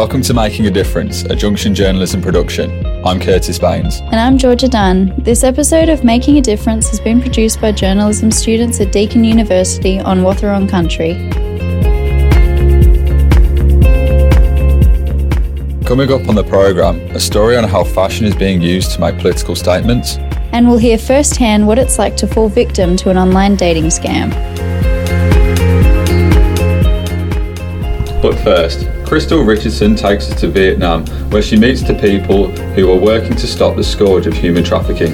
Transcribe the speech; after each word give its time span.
Welcome 0.00 0.22
to 0.22 0.32
Making 0.32 0.66
a 0.66 0.70
Difference, 0.70 1.24
a 1.24 1.36
Junction 1.36 1.74
journalism 1.74 2.22
production. 2.22 2.86
I'm 3.04 3.20
Curtis 3.20 3.58
Baines. 3.58 4.00
And 4.00 4.14
I'm 4.14 4.38
Georgia 4.38 4.66
Dunn. 4.66 5.12
This 5.18 5.44
episode 5.44 5.90
of 5.90 6.04
Making 6.04 6.38
a 6.38 6.40
Difference 6.40 6.88
has 6.88 6.98
been 6.98 7.20
produced 7.20 7.60
by 7.60 7.72
journalism 7.72 8.30
students 8.30 8.80
at 8.80 8.92
Deakin 8.92 9.24
University 9.24 10.00
on 10.00 10.20
Wathaurong 10.20 10.70
Country. 10.70 11.12
Coming 15.84 16.10
up 16.10 16.26
on 16.30 16.34
the 16.34 16.46
programme, 16.48 16.98
a 17.10 17.20
story 17.20 17.58
on 17.58 17.64
how 17.64 17.84
fashion 17.84 18.24
is 18.24 18.34
being 18.34 18.62
used 18.62 18.92
to 18.92 19.00
make 19.02 19.18
political 19.18 19.54
statements. 19.54 20.16
And 20.52 20.66
we'll 20.66 20.78
hear 20.78 20.96
firsthand 20.96 21.66
what 21.66 21.78
it's 21.78 21.98
like 21.98 22.16
to 22.16 22.26
fall 22.26 22.48
victim 22.48 22.96
to 22.96 23.10
an 23.10 23.18
online 23.18 23.54
dating 23.54 23.88
scam. 23.88 24.30
But 28.22 28.38
first, 28.38 28.88
Crystal 29.10 29.42
Richardson 29.42 29.96
takes 29.96 30.30
us 30.30 30.40
to 30.40 30.46
Vietnam, 30.46 31.04
where 31.30 31.42
she 31.42 31.56
meets 31.56 31.82
the 31.82 31.94
people 31.94 32.46
who 32.46 32.92
are 32.92 32.96
working 32.96 33.34
to 33.34 33.46
stop 33.48 33.74
the 33.74 33.82
scourge 33.82 34.28
of 34.28 34.34
human 34.34 34.62
trafficking. 34.62 35.10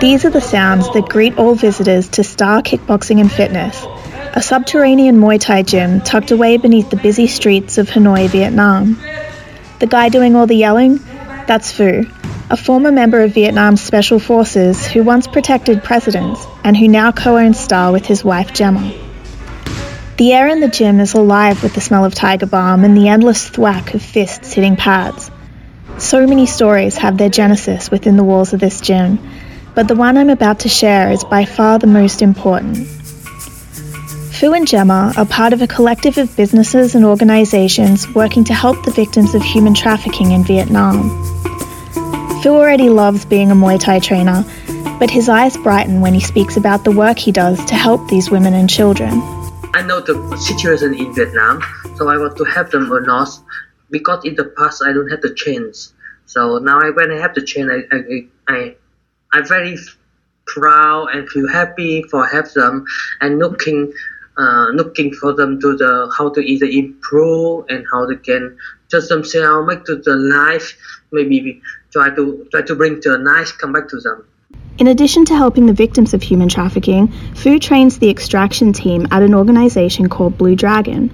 These 0.00 0.26
are 0.26 0.30
the 0.30 0.42
sounds 0.42 0.92
that 0.92 1.08
greet 1.08 1.38
all 1.38 1.54
visitors 1.54 2.10
to 2.10 2.24
Star 2.24 2.60
Kickboxing 2.60 3.18
and 3.18 3.32
Fitness, 3.32 3.86
a 4.34 4.42
subterranean 4.42 5.16
Muay 5.16 5.40
Thai 5.40 5.62
gym 5.62 6.02
tucked 6.02 6.30
away 6.30 6.58
beneath 6.58 6.90
the 6.90 6.96
busy 6.96 7.26
streets 7.26 7.78
of 7.78 7.88
Hanoi, 7.88 8.28
Vietnam. 8.28 9.00
The 9.78 9.86
guy 9.86 10.10
doing 10.10 10.36
all 10.36 10.46
the 10.46 10.56
yelling? 10.56 10.98
That's 11.46 11.72
Phu, 11.72 12.04
a 12.54 12.56
former 12.56 12.92
member 12.92 13.20
of 13.20 13.34
Vietnam's 13.34 13.82
Special 13.82 14.20
Forces 14.20 14.86
who 14.86 15.02
once 15.02 15.26
protected 15.26 15.82
presidents 15.82 16.46
and 16.62 16.76
who 16.76 16.86
now 16.86 17.10
co 17.10 17.36
owns 17.36 17.58
Star 17.58 17.90
with 17.90 18.06
his 18.06 18.22
wife 18.22 18.52
Gemma. 18.54 18.92
The 20.18 20.32
air 20.32 20.46
in 20.46 20.60
the 20.60 20.68
gym 20.68 21.00
is 21.00 21.14
alive 21.14 21.64
with 21.64 21.74
the 21.74 21.80
smell 21.80 22.04
of 22.04 22.14
tiger 22.14 22.46
balm 22.46 22.84
and 22.84 22.96
the 22.96 23.08
endless 23.08 23.48
thwack 23.48 23.92
of 23.94 24.02
fists 24.02 24.52
hitting 24.52 24.76
pads. 24.76 25.32
So 25.98 26.28
many 26.28 26.46
stories 26.46 26.96
have 26.98 27.18
their 27.18 27.28
genesis 27.28 27.90
within 27.90 28.16
the 28.16 28.22
walls 28.22 28.52
of 28.52 28.60
this 28.60 28.80
gym, 28.80 29.18
but 29.74 29.88
the 29.88 29.96
one 29.96 30.16
I'm 30.16 30.30
about 30.30 30.60
to 30.60 30.68
share 30.68 31.10
is 31.10 31.24
by 31.24 31.46
far 31.46 31.80
the 31.80 31.88
most 31.88 32.22
important. 32.22 32.76
Phu 34.36 34.56
and 34.56 34.68
Gemma 34.68 35.12
are 35.16 35.26
part 35.26 35.52
of 35.52 35.60
a 35.60 35.66
collective 35.66 36.18
of 36.18 36.36
businesses 36.36 36.94
and 36.94 37.04
organisations 37.04 38.06
working 38.14 38.44
to 38.44 38.54
help 38.54 38.84
the 38.84 38.92
victims 38.92 39.34
of 39.34 39.42
human 39.42 39.74
trafficking 39.74 40.30
in 40.30 40.44
Vietnam. 40.44 41.34
Phu 42.44 42.50
already 42.50 42.90
loves 42.90 43.24
being 43.24 43.50
a 43.50 43.54
Muay 43.54 43.80
Thai 43.80 44.00
trainer, 44.00 44.44
but 44.98 45.08
his 45.08 45.30
eyes 45.30 45.56
brighten 45.56 46.02
when 46.02 46.12
he 46.12 46.20
speaks 46.20 46.58
about 46.58 46.84
the 46.84 46.90
work 46.90 47.18
he 47.18 47.32
does 47.32 47.64
to 47.64 47.74
help 47.74 48.06
these 48.10 48.30
women 48.30 48.52
and 48.52 48.68
children. 48.68 49.12
I 49.72 49.80
know 49.80 50.00
the 50.00 50.14
situation 50.36 50.92
in 50.92 51.14
Vietnam, 51.14 51.62
so 51.96 52.08
I 52.08 52.18
want 52.18 52.36
to 52.36 52.44
help 52.44 52.70
them 52.70 52.92
or 52.92 53.00
not 53.00 53.30
because 53.90 54.26
in 54.26 54.34
the 54.34 54.44
past 54.58 54.82
I 54.84 54.92
don't 54.92 55.08
have 55.08 55.22
the 55.22 55.32
chance. 55.32 55.94
So 56.26 56.58
now 56.58 56.82
I, 56.82 56.90
when 56.90 57.10
I 57.12 57.16
have 57.16 57.34
the 57.34 57.40
chance, 57.40 57.70
I, 57.72 57.96
I, 57.96 58.54
I, 58.54 58.76
I'm 59.32 59.46
very 59.48 59.78
proud 60.46 61.14
and 61.14 61.26
feel 61.30 61.48
happy 61.48 62.02
for 62.10 62.26
help 62.26 62.52
them 62.52 62.84
and 63.22 63.38
looking 63.38 63.90
uh, 64.36 64.66
looking 64.74 65.14
for 65.14 65.32
them 65.32 65.60
to 65.60 65.76
the 65.76 66.12
how 66.18 66.28
to 66.28 66.40
either 66.40 66.66
improve 66.66 67.64
and 67.70 67.86
how 67.90 68.04
they 68.04 68.16
can 68.16 68.58
just 68.90 69.08
themselves 69.08 69.66
make 69.66 69.84
to 69.84 69.96
the 69.96 70.16
life 70.16 70.76
maybe 71.12 71.62
try 71.94 72.10
to 72.14 72.46
try 72.50 72.62
to 72.62 72.74
bring 72.74 73.00
to 73.00 73.14
a 73.14 73.18
nice 73.18 73.52
comeback 73.52 73.88
to 73.88 74.00
them. 74.00 74.26
In 74.78 74.88
addition 74.88 75.24
to 75.26 75.36
helping 75.36 75.66
the 75.66 75.72
victims 75.72 76.14
of 76.14 76.22
human 76.22 76.48
trafficking, 76.48 77.06
Phu 77.42 77.60
trains 77.60 77.98
the 77.98 78.10
extraction 78.10 78.72
team 78.72 79.06
at 79.12 79.22
an 79.22 79.34
organisation 79.34 80.08
called 80.08 80.36
Blue 80.36 80.56
Dragon. 80.56 81.12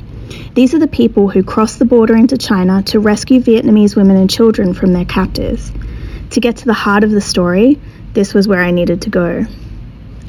These 0.54 0.72
are 0.74 0.78
the 0.78 0.88
people 0.88 1.28
who 1.28 1.42
cross 1.42 1.76
the 1.76 1.84
border 1.84 2.16
into 2.16 2.38
China 2.38 2.82
to 2.84 3.00
rescue 3.00 3.40
Vietnamese 3.40 3.94
women 3.94 4.16
and 4.16 4.30
children 4.30 4.72
from 4.72 4.94
their 4.94 5.04
captors. 5.04 5.70
To 6.30 6.40
get 6.40 6.56
to 6.58 6.64
the 6.64 6.80
heart 6.84 7.04
of 7.04 7.10
the 7.10 7.20
story, 7.20 7.78
this 8.14 8.32
was 8.32 8.48
where 8.48 8.62
I 8.62 8.70
needed 8.70 9.02
to 9.02 9.10
go. 9.10 9.44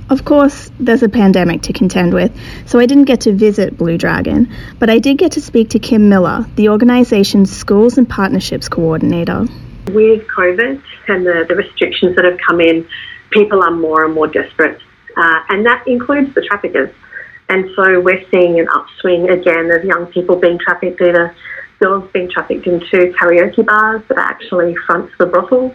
Of 0.09 0.25
course, 0.25 0.69
there's 0.77 1.03
a 1.03 1.07
pandemic 1.07 1.61
to 1.63 1.73
contend 1.73 2.13
with, 2.13 2.37
so 2.65 2.79
I 2.79 2.85
didn't 2.85 3.05
get 3.05 3.21
to 3.21 3.31
visit 3.31 3.77
Blue 3.77 3.97
Dragon, 3.97 4.53
but 4.79 4.89
I 4.89 4.99
did 4.99 5.17
get 5.17 5.31
to 5.33 5.41
speak 5.41 5.69
to 5.69 5.79
Kim 5.79 6.09
Miller, 6.09 6.45
the 6.55 6.67
organization's 6.67 7.49
Schools 7.55 7.97
and 7.97 8.09
Partnerships 8.09 8.67
Coordinator. 8.67 9.45
With 9.93 10.27
COVID 10.27 10.81
and 11.07 11.25
the, 11.25 11.45
the 11.47 11.55
restrictions 11.55 12.15
that 12.15 12.25
have 12.25 12.37
come 12.47 12.61
in, 12.61 12.87
people 13.31 13.63
are 13.63 13.71
more 13.71 14.05
and 14.05 14.13
more 14.13 14.27
desperate, 14.27 14.79
uh, 15.17 15.39
and 15.49 15.65
that 15.65 15.87
includes 15.87 16.33
the 16.33 16.41
traffickers. 16.41 16.93
And 17.49 17.69
so 17.75 17.99
we're 17.99 18.23
seeing 18.31 18.59
an 18.59 18.67
upswing 18.73 19.29
again 19.29 19.71
of 19.71 19.83
young 19.83 20.05
people 20.07 20.37
being 20.37 20.57
trafficked, 20.57 21.01
either 21.01 21.35
girls 21.81 22.09
being 22.13 22.29
trafficked 22.29 22.65
into 22.65 23.11
karaoke 23.19 23.65
bars 23.65 24.01
that 24.07 24.17
are 24.17 24.29
actually 24.33 24.75
fronts 24.85 25.13
for 25.15 25.25
brothels, 25.25 25.73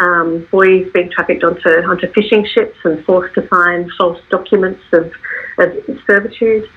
um, 0.00 0.46
boys 0.50 0.90
being 0.92 1.10
trafficked 1.10 1.44
onto, 1.44 1.68
onto 1.68 2.10
fishing 2.12 2.44
ships 2.44 2.76
and 2.84 3.04
forced 3.04 3.34
to 3.34 3.46
sign 3.48 3.88
false 3.96 4.20
documents 4.30 4.82
of, 4.92 5.12
of 5.58 5.72
servitude. 6.06 6.68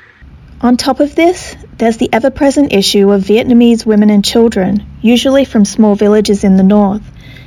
On 0.61 0.75
top 0.75 0.99
of 0.99 1.15
this, 1.15 1.55
there's 1.77 1.95
the 1.95 2.09
ever 2.11 2.29
present 2.29 2.73
issue 2.73 3.11
of 3.11 3.21
Vietnamese 3.21 3.85
women 3.85 4.09
and 4.09 4.25
children, 4.25 4.85
usually 5.01 5.45
from 5.45 5.63
small 5.63 5.95
villages 5.95 6.43
in 6.43 6.57
the 6.57 6.63
north, 6.63 7.01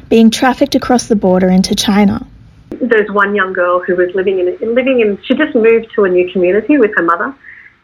being 0.09 0.31
trafficked 0.31 0.75
across 0.77 1.09
the 1.09 1.17
border 1.17 1.51
into 1.51 1.75
China. 1.75 2.27
There's 2.71 3.11
one 3.11 3.35
young 3.35 3.53
girl 3.53 3.81
who 3.81 3.97
was 3.97 4.09
living 4.15 4.39
in, 4.39 4.75
living 4.75 5.01
in, 5.01 5.19
she 5.25 5.35
just 5.35 5.55
moved 5.55 5.89
to 5.95 6.05
a 6.05 6.09
new 6.09 6.33
community 6.33 6.79
with 6.79 6.93
her 6.97 7.03
mother. 7.03 7.35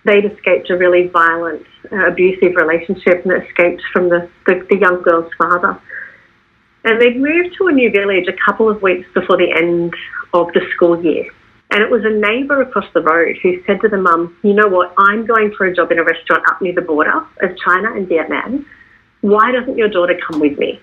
They'd 0.04 0.24
escaped 0.24 0.70
a 0.70 0.78
really 0.78 1.08
violent, 1.08 1.66
uh, 1.92 2.06
abusive 2.06 2.56
relationship 2.56 3.26
and 3.26 3.42
escaped 3.42 3.82
from 3.92 4.08
the, 4.08 4.30
the, 4.46 4.66
the 4.70 4.78
young 4.78 5.02
girl's 5.02 5.30
father. 5.36 5.78
And 6.84 6.98
they'd 7.02 7.20
moved 7.20 7.54
to 7.58 7.66
a 7.66 7.72
new 7.72 7.90
village 7.90 8.28
a 8.28 8.36
couple 8.46 8.70
of 8.70 8.80
weeks 8.80 9.06
before 9.12 9.36
the 9.36 9.52
end 9.52 9.92
of 10.32 10.46
the 10.54 10.62
school 10.74 11.04
year. 11.04 11.30
And 11.70 11.82
it 11.82 11.90
was 11.90 12.02
a 12.04 12.10
neighbour 12.10 12.62
across 12.62 12.86
the 12.94 13.02
road 13.02 13.36
who 13.42 13.62
said 13.66 13.80
to 13.82 13.88
the 13.88 13.98
mum, 13.98 14.36
You 14.42 14.54
know 14.54 14.68
what? 14.68 14.94
I'm 14.96 15.26
going 15.26 15.52
for 15.56 15.66
a 15.66 15.74
job 15.74 15.92
in 15.92 15.98
a 15.98 16.04
restaurant 16.04 16.44
up 16.48 16.62
near 16.62 16.74
the 16.74 16.82
border 16.82 17.18
of 17.18 17.56
China 17.64 17.92
and 17.94 18.08
Vietnam. 18.08 18.64
Why 19.20 19.52
doesn't 19.52 19.76
your 19.76 19.88
daughter 19.88 20.18
come 20.26 20.40
with 20.40 20.58
me? 20.58 20.80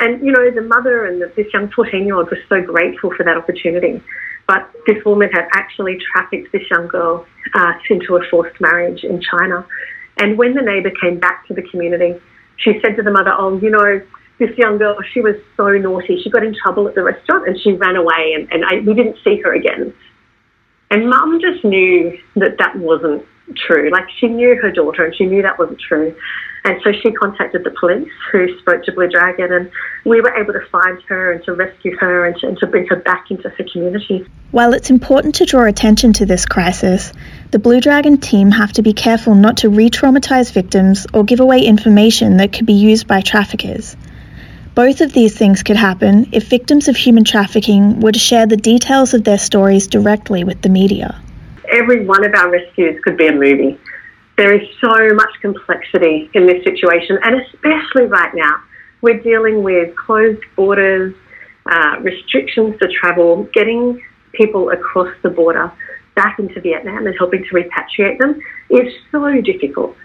And, 0.00 0.24
you 0.24 0.32
know, 0.32 0.50
the 0.50 0.62
mother 0.62 1.04
and 1.04 1.20
the, 1.20 1.32
this 1.36 1.46
young 1.52 1.70
14 1.70 2.04
year 2.04 2.16
old 2.16 2.30
was 2.30 2.40
so 2.48 2.62
grateful 2.62 3.12
for 3.14 3.24
that 3.24 3.36
opportunity. 3.36 4.02
But 4.46 4.70
this 4.86 5.04
woman 5.04 5.30
had 5.32 5.48
actually 5.52 5.98
trafficked 6.12 6.52
this 6.52 6.62
young 6.70 6.88
girl 6.88 7.26
uh, 7.54 7.72
into 7.88 8.16
a 8.16 8.20
forced 8.30 8.60
marriage 8.60 9.04
in 9.04 9.20
China. 9.20 9.66
And 10.18 10.38
when 10.38 10.54
the 10.54 10.62
neighbour 10.62 10.92
came 11.00 11.18
back 11.18 11.46
to 11.48 11.54
the 11.54 11.62
community, 11.62 12.20
she 12.56 12.80
said 12.80 12.96
to 12.96 13.02
the 13.02 13.10
mother, 13.10 13.32
Oh, 13.36 13.58
you 13.58 13.70
know, 13.70 14.00
this 14.38 14.50
young 14.58 14.78
girl, 14.78 14.96
she 15.12 15.20
was 15.20 15.36
so 15.56 15.68
naughty. 15.68 16.20
She 16.22 16.30
got 16.30 16.44
in 16.44 16.54
trouble 16.54 16.88
at 16.88 16.94
the 16.94 17.02
restaurant 17.02 17.48
and 17.48 17.60
she 17.60 17.72
ran 17.72 17.96
away 17.96 18.34
and, 18.34 18.52
and 18.52 18.64
I, 18.64 18.80
we 18.86 18.94
didn't 18.94 19.16
see 19.22 19.40
her 19.42 19.54
again. 19.54 19.94
And 20.90 21.08
mum 21.08 21.40
just 21.40 21.64
knew 21.64 22.18
that 22.36 22.58
that 22.58 22.76
wasn't 22.76 23.24
true. 23.56 23.90
Like 23.90 24.04
she 24.18 24.26
knew 24.28 24.56
her 24.60 24.70
daughter 24.70 25.04
and 25.04 25.14
she 25.14 25.26
knew 25.26 25.42
that 25.42 25.58
wasn't 25.58 25.80
true. 25.80 26.14
And 26.66 26.80
so 26.82 26.92
she 26.92 27.12
contacted 27.12 27.62
the 27.62 27.74
police 27.78 28.10
who 28.32 28.58
spoke 28.58 28.84
to 28.84 28.92
Blue 28.92 29.08
Dragon 29.08 29.52
and 29.52 29.70
we 30.04 30.22
were 30.22 30.34
able 30.34 30.54
to 30.54 30.64
find 30.72 31.00
her 31.02 31.32
and 31.32 31.44
to 31.44 31.52
rescue 31.52 31.94
her 31.98 32.26
and 32.26 32.36
to, 32.40 32.48
and 32.48 32.58
to 32.58 32.66
bring 32.66 32.86
her 32.86 32.96
back 32.96 33.30
into 33.30 33.50
her 33.50 33.64
community. 33.70 34.26
While 34.50 34.72
it's 34.72 34.88
important 34.88 35.34
to 35.36 35.44
draw 35.44 35.64
attention 35.64 36.14
to 36.14 36.26
this 36.26 36.46
crisis, 36.46 37.12
the 37.50 37.58
Blue 37.58 37.82
Dragon 37.82 38.16
team 38.16 38.50
have 38.50 38.72
to 38.74 38.82
be 38.82 38.94
careful 38.94 39.34
not 39.34 39.58
to 39.58 39.68
re 39.68 39.90
traumatize 39.90 40.52
victims 40.52 41.06
or 41.12 41.22
give 41.22 41.40
away 41.40 41.60
information 41.60 42.38
that 42.38 42.52
could 42.52 42.66
be 42.66 42.72
used 42.72 43.06
by 43.06 43.20
traffickers. 43.20 43.94
Both 44.74 45.00
of 45.02 45.12
these 45.12 45.38
things 45.38 45.62
could 45.62 45.76
happen 45.76 46.28
if 46.32 46.48
victims 46.48 46.88
of 46.88 46.96
human 46.96 47.22
trafficking 47.22 48.00
were 48.00 48.10
to 48.10 48.18
share 48.18 48.44
the 48.44 48.56
details 48.56 49.14
of 49.14 49.22
their 49.22 49.38
stories 49.38 49.86
directly 49.86 50.42
with 50.42 50.62
the 50.62 50.68
media. 50.68 51.22
Every 51.70 52.04
one 52.04 52.24
of 52.24 52.34
our 52.34 52.50
rescues 52.50 53.00
could 53.04 53.16
be 53.16 53.28
a 53.28 53.32
movie. 53.32 53.78
There 54.36 54.52
is 54.52 54.68
so 54.80 55.14
much 55.14 55.30
complexity 55.40 56.28
in 56.34 56.46
this 56.46 56.64
situation, 56.64 57.20
and 57.22 57.40
especially 57.40 58.06
right 58.06 58.34
now, 58.34 58.56
we're 59.00 59.20
dealing 59.20 59.62
with 59.62 59.94
closed 59.94 60.42
borders, 60.56 61.14
uh, 61.66 62.00
restrictions 62.00 62.76
to 62.80 62.88
travel, 62.88 63.44
getting 63.54 64.02
people 64.32 64.70
across 64.70 65.14
the 65.22 65.30
border 65.30 65.70
back 66.16 66.40
into 66.40 66.60
Vietnam 66.60 67.06
and 67.06 67.14
helping 67.16 67.44
to 67.44 67.50
repatriate 67.50 68.18
them 68.18 68.40
is 68.70 68.92
so 69.12 69.40
difficult. 69.40 69.96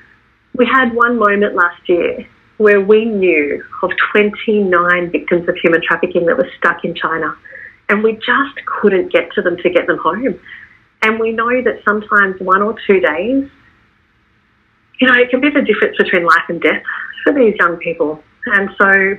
We 0.53 0.67
had 0.67 0.93
one 0.93 1.17
moment 1.17 1.55
last 1.55 1.89
year 1.89 2.27
where 2.59 2.81
we 2.81 3.05
knew 3.05 3.63
of 3.81 3.89
29 4.11 5.11
victims 5.11 5.47
of 5.47 5.55
human 5.63 5.81
trafficking 5.81 6.25
that 6.25 6.37
were 6.37 6.49
stuck 6.57 6.83
in 6.83 6.93
China, 6.93 7.33
and 7.87 8.03
we 8.03 8.13
just 8.13 8.65
couldn't 8.65 9.11
get 9.13 9.31
to 9.33 9.41
them 9.41 9.55
to 9.57 9.69
get 9.69 9.87
them 9.87 9.97
home. 9.97 10.37
And 11.01 11.19
we 11.19 11.31
know 11.31 11.49
that 11.63 11.81
sometimes 11.87 12.35
one 12.41 12.61
or 12.61 12.75
two 12.85 12.99
days, 12.99 13.49
you 14.99 15.07
know, 15.07 15.13
it 15.13 15.29
can 15.29 15.39
be 15.39 15.49
the 15.49 15.61
difference 15.61 15.95
between 15.97 16.25
life 16.25 16.43
and 16.49 16.61
death 16.61 16.83
for 17.23 17.33
these 17.33 17.55
young 17.57 17.77
people. 17.77 18.21
And 18.47 18.69
so 18.77 19.17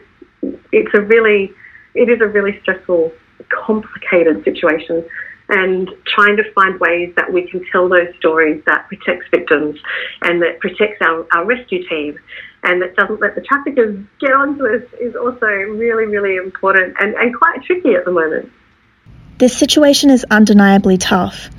it's 0.71 0.95
a 0.95 1.01
really, 1.01 1.51
it 1.95 2.11
is 2.11 2.21
a 2.21 2.27
really 2.27 2.61
stressful, 2.61 3.11
complicated 3.49 4.45
situation. 4.45 5.03
and 5.49 5.91
trying 6.07 6.37
to 6.37 6.45
find 6.53 6.79
ways 6.79 7.13
that 7.17 7.33
we 7.33 7.51
can 7.51 7.65
tell 7.73 7.89
those 7.89 8.15
stories 8.19 8.63
that 8.67 8.87
protects 8.87 9.27
victims 9.33 9.77
and 10.23 10.41
that 10.41 10.61
protects 10.61 10.99
our, 11.01 11.27
our 11.35 11.45
rescue 11.45 11.83
team 11.89 12.17
and 12.63 12.83
that 12.83 12.95
doesn't 12.97 13.21
let 13.21 13.35
the 13.35 13.41
traffickers 13.41 13.99
get 14.21 14.33
onto 14.33 14.67
us 14.67 14.83
is 15.01 15.17
also 15.17 15.47
really, 15.47 16.07
really 16.07 16.37
important 16.37 16.95
and, 17.01 17.15
and 17.15 17.35
quite 17.35 17.63
tricky 17.65 17.95
at 17.95 18.05
the 18.05 18.13
moment. 18.13 18.51
This 19.39 19.57
situation 19.57 20.11
is 20.11 20.25
undeniably 20.31 20.99
tough. 20.99 21.51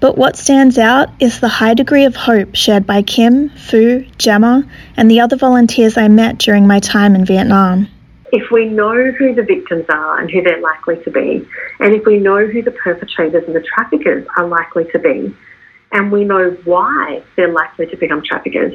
But 0.00 0.18
what 0.18 0.36
stands 0.36 0.78
out 0.78 1.10
is 1.20 1.38
the 1.38 1.48
high 1.48 1.74
degree 1.74 2.04
of 2.04 2.16
hope 2.16 2.56
shared 2.56 2.86
by 2.86 3.02
Kim, 3.02 3.50
Phu, 3.50 4.10
Gemma, 4.18 4.68
and 4.96 5.08
the 5.08 5.20
other 5.20 5.36
volunteers 5.36 5.96
I 5.96 6.08
met 6.08 6.38
during 6.38 6.66
my 6.66 6.80
time 6.80 7.14
in 7.14 7.24
Vietnam. 7.24 7.88
If 8.32 8.50
we 8.50 8.64
know 8.66 9.12
who 9.12 9.34
the 9.34 9.44
victims 9.44 9.84
are 9.88 10.18
and 10.18 10.28
who 10.28 10.42
they're 10.42 10.60
likely 10.60 10.96
to 11.04 11.10
be, 11.10 11.46
and 11.78 11.94
if 11.94 12.04
we 12.04 12.18
know 12.18 12.46
who 12.46 12.62
the 12.62 12.72
perpetrators 12.72 13.44
and 13.46 13.54
the 13.54 13.60
traffickers 13.62 14.26
are 14.36 14.48
likely 14.48 14.86
to 14.90 14.98
be, 14.98 15.34
and 15.92 16.10
we 16.10 16.24
know 16.24 16.50
why 16.64 17.22
they're 17.36 17.52
likely 17.52 17.86
to 17.86 17.96
become 17.96 18.22
traffickers, 18.22 18.74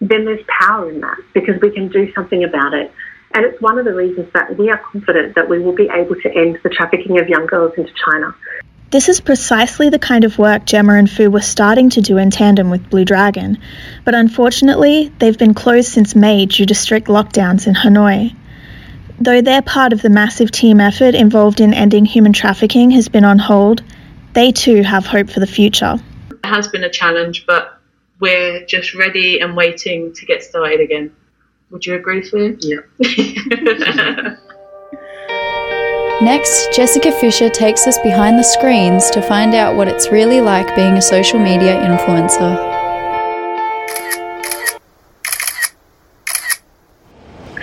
then 0.00 0.24
there's 0.24 0.44
power 0.46 0.90
in 0.90 1.00
that 1.00 1.18
because 1.34 1.60
we 1.60 1.70
can 1.70 1.88
do 1.88 2.12
something 2.12 2.44
about 2.44 2.74
it. 2.74 2.92
And 3.32 3.44
it's 3.44 3.60
one 3.60 3.78
of 3.78 3.84
the 3.84 3.94
reasons 3.94 4.32
that 4.32 4.56
we 4.56 4.70
are 4.70 4.78
confident 4.78 5.34
that 5.34 5.48
we 5.48 5.58
will 5.58 5.74
be 5.74 5.88
able 5.92 6.14
to 6.14 6.34
end 6.34 6.58
the 6.62 6.70
trafficking 6.70 7.18
of 7.18 7.28
young 7.28 7.46
girls 7.46 7.72
into 7.76 7.92
China. 8.04 8.34
This 8.90 9.10
is 9.10 9.20
precisely 9.20 9.90
the 9.90 9.98
kind 9.98 10.24
of 10.24 10.38
work 10.38 10.64
Gemma 10.64 10.94
and 10.94 11.08
Phu 11.08 11.30
were 11.30 11.42
starting 11.42 11.90
to 11.90 12.00
do 12.00 12.16
in 12.16 12.30
tandem 12.30 12.70
with 12.70 12.88
Blue 12.88 13.04
Dragon, 13.04 13.58
but 14.06 14.14
unfortunately, 14.14 15.12
they've 15.18 15.36
been 15.36 15.52
closed 15.52 15.92
since 15.92 16.14
May 16.14 16.46
due 16.46 16.64
to 16.64 16.74
strict 16.74 17.08
lockdowns 17.08 17.66
in 17.66 17.74
Hanoi. 17.74 18.34
Though 19.20 19.42
their 19.42 19.60
part 19.60 19.92
of 19.92 20.00
the 20.00 20.08
massive 20.08 20.50
team 20.50 20.80
effort 20.80 21.14
involved 21.14 21.60
in 21.60 21.74
ending 21.74 22.06
human 22.06 22.32
trafficking 22.32 22.92
has 22.92 23.08
been 23.08 23.24
on 23.24 23.38
hold, 23.38 23.82
they 24.32 24.52
too 24.52 24.82
have 24.82 25.04
hope 25.04 25.28
for 25.28 25.40
the 25.40 25.46
future. 25.46 25.96
It 26.30 26.46
has 26.46 26.68
been 26.68 26.84
a 26.84 26.90
challenge, 26.90 27.44
but 27.44 27.77
we're 28.20 28.64
just 28.66 28.94
ready 28.94 29.40
and 29.40 29.56
waiting 29.56 30.12
to 30.14 30.26
get 30.26 30.42
started 30.42 30.80
again. 30.80 31.14
Would 31.70 31.86
you 31.86 31.94
agree, 31.94 32.22
Phu? 32.22 32.56
Yeah. 32.60 34.36
Next, 36.20 36.72
Jessica 36.72 37.12
Fisher 37.12 37.48
takes 37.48 37.86
us 37.86 37.96
behind 37.98 38.38
the 38.38 38.42
screens 38.42 39.08
to 39.10 39.22
find 39.22 39.54
out 39.54 39.76
what 39.76 39.86
it's 39.86 40.10
really 40.10 40.40
like 40.40 40.74
being 40.74 40.94
a 40.94 41.02
social 41.02 41.38
media 41.38 41.76
influencer. 41.76 42.56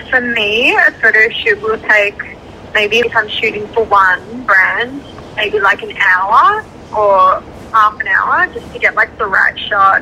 For 0.10 0.22
me, 0.22 0.74
a 0.74 0.92
photo 1.02 1.30
shoot 1.30 1.62
will 1.62 1.80
take 1.80 2.38
maybe 2.74 3.00
if 3.00 3.14
I'm 3.14 3.28
shooting 3.28 3.68
for 3.70 3.84
one 3.84 4.46
brand, 4.46 5.04
maybe 5.36 5.60
like 5.60 5.82
an 5.82 5.92
hour 5.98 6.64
or 6.96 7.42
half 7.74 8.00
an 8.00 8.08
hour 8.08 8.48
just 8.54 8.72
to 8.72 8.80
get 8.80 8.96
like 8.96 9.18
the 9.18 9.26
right 9.26 9.60
shot. 9.60 10.02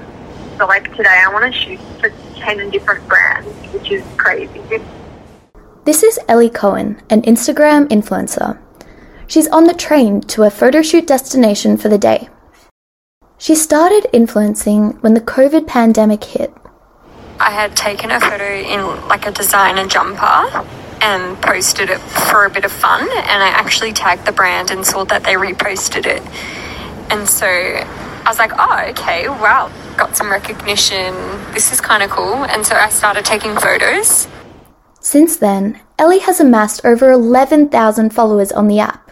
So 0.58 0.68
like 0.68 0.96
today 0.96 1.24
I 1.26 1.32
want 1.34 1.52
to 1.52 1.60
shoot 1.60 1.80
for 2.00 2.10
10 2.36 2.70
different 2.70 3.08
brands, 3.08 3.50
which 3.74 3.92
is 3.92 4.04
crazy. 4.18 4.62
This 5.86 6.04
is 6.04 6.20
Ellie 6.28 6.50
Cohen, 6.50 7.02
an 7.10 7.24
Instagram 7.24 7.88
influencer. 7.88 8.60
She's 9.28 9.48
on 9.48 9.66
the 9.66 9.74
train 9.74 10.22
to 10.22 10.44
a 10.44 10.52
photo 10.52 10.82
shoot 10.82 11.08
destination 11.08 11.78
for 11.78 11.90
the 11.90 11.98
day. 11.98 12.30
She 13.38 13.56
started 13.56 14.08
influencing 14.14 14.92
when 15.02 15.16
the 15.16 15.22
COVID 15.22 15.68
pandemic 15.68 16.24
hit. 16.24 16.54
I 17.40 17.52
had 17.52 17.76
taken 17.76 18.12
a 18.12 18.20
photo 18.20 18.46
in 18.46 19.08
like 19.08 19.26
a 19.26 19.32
designer 19.32 19.88
jumper 19.88 20.66
and 21.02 21.42
posted 21.42 21.90
it 21.90 22.00
for 22.00 22.46
a 22.46 22.50
bit 22.50 22.64
of 22.64 22.72
fun, 22.72 23.02
and 23.02 23.44
I 23.44 23.50
actually 23.50 23.92
tagged 23.92 24.26
the 24.26 24.32
brand 24.32 24.72
and 24.72 24.86
saw 24.86 25.04
that 25.06 25.24
they 25.24 25.34
reposted 25.34 26.06
it. 26.06 26.22
And 27.12 27.28
so 27.28 27.46
I 27.46 28.24
was 28.26 28.40
like, 28.40 28.54
oh, 28.58 28.86
okay, 28.92 29.28
wow, 29.28 29.70
got 29.98 30.16
some 30.16 30.30
recognition. 30.30 31.14
This 31.54 31.72
is 31.72 31.82
kind 31.82 32.04
of 32.04 32.10
cool. 32.10 32.46
And 32.46 32.66
so 32.66 32.76
I 32.76 32.90
started 32.90 33.26
taking 33.26 33.56
photos. 33.58 34.28
Since 35.00 35.38
then, 35.38 35.80
Ellie 36.00 36.20
has 36.20 36.40
amassed 36.40 36.86
over 36.86 37.12
11,000 37.12 38.14
followers 38.14 38.52
on 38.52 38.68
the 38.68 38.80
app. 38.80 39.12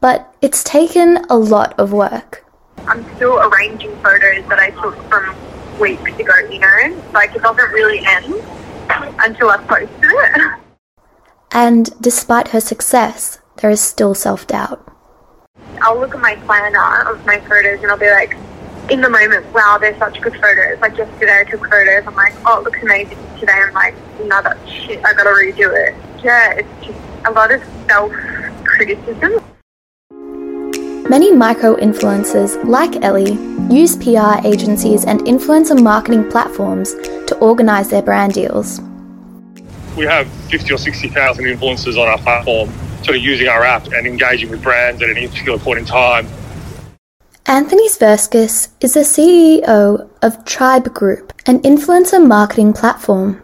But 0.00 0.32
it's 0.40 0.62
taken 0.62 1.18
a 1.28 1.36
lot 1.36 1.78
of 1.78 1.92
work. 1.92 2.44
I'm 2.86 3.04
still 3.16 3.38
arranging 3.38 3.94
photos 3.96 4.48
that 4.48 4.58
I 4.58 4.70
took 4.70 4.96
from 5.08 5.36
weeks 5.80 6.18
ago, 6.18 6.36
you 6.50 6.60
know? 6.60 7.02
Like 7.12 7.34
it 7.34 7.42
doesn't 7.42 7.70
really 7.70 8.00
end 8.06 8.34
until 9.20 9.50
I've 9.50 9.66
posted 9.66 9.90
it. 10.02 10.60
And 11.52 11.90
despite 12.00 12.48
her 12.48 12.60
success, 12.60 13.40
there 13.56 13.70
is 13.70 13.80
still 13.80 14.14
self 14.14 14.46
doubt. 14.46 14.84
I'll 15.82 15.98
look 15.98 16.14
at 16.14 16.20
my 16.20 16.36
planner 16.46 17.10
of 17.10 17.24
my 17.26 17.40
photos 17.40 17.82
and 17.82 17.90
I'll 17.90 17.98
be 17.98 18.10
like, 18.10 18.36
in 18.90 19.02
the 19.02 19.10
moment, 19.10 19.44
wow, 19.52 19.76
they're 19.78 19.98
such 19.98 20.20
good 20.20 20.34
photos. 20.34 20.80
Like 20.80 20.96
yesterday 20.96 21.40
I 21.40 21.44
took 21.44 21.68
photos, 21.68 22.06
I'm 22.06 22.14
like, 22.14 22.34
oh, 22.46 22.60
it 22.60 22.64
looks 22.64 22.82
amazing. 22.82 23.18
Today 23.38 23.52
I'm 23.52 23.74
like, 23.74 23.94
no, 24.20 24.42
that's 24.42 24.68
shit, 24.68 25.04
I 25.04 25.12
gotta 25.12 25.30
redo 25.30 25.74
it. 25.74 25.94
Yeah, 26.24 26.52
it's 26.54 26.86
just 26.86 26.98
a 27.26 27.30
lot 27.30 27.52
of 27.52 27.62
self 27.86 28.12
criticism. 28.64 29.44
Many 31.08 31.32
micro 31.32 31.76
influencers, 31.76 32.62
like 32.64 33.02
Ellie, 33.02 33.32
use 33.74 33.96
PR 33.96 34.46
agencies 34.46 35.04
and 35.04 35.20
influencer 35.20 35.82
marketing 35.82 36.30
platforms 36.30 36.94
to 37.26 37.36
organise 37.40 37.88
their 37.88 38.02
brand 38.02 38.34
deals. 38.34 38.80
We 39.96 40.04
have 40.04 40.30
50 40.50 40.74
or 40.74 40.78
60,000 40.78 41.44
influencers 41.44 42.00
on 42.00 42.08
our 42.08 42.18
platform, 42.18 42.70
sort 43.02 43.16
of 43.16 43.22
using 43.22 43.48
our 43.48 43.64
app 43.64 43.86
and 43.86 44.06
engaging 44.06 44.50
with 44.50 44.62
brands 44.62 45.02
at 45.02 45.08
any 45.08 45.28
particular 45.28 45.58
point 45.58 45.78
in 45.78 45.84
time. 45.84 46.26
Anthony 47.48 47.88
Svirskis 47.88 48.68
is 48.82 48.92
the 48.92 49.00
CEO 49.00 50.06
of 50.20 50.44
Tribe 50.44 50.92
Group, 50.92 51.32
an 51.46 51.60
influencer 51.60 52.24
marketing 52.24 52.74
platform. 52.74 53.42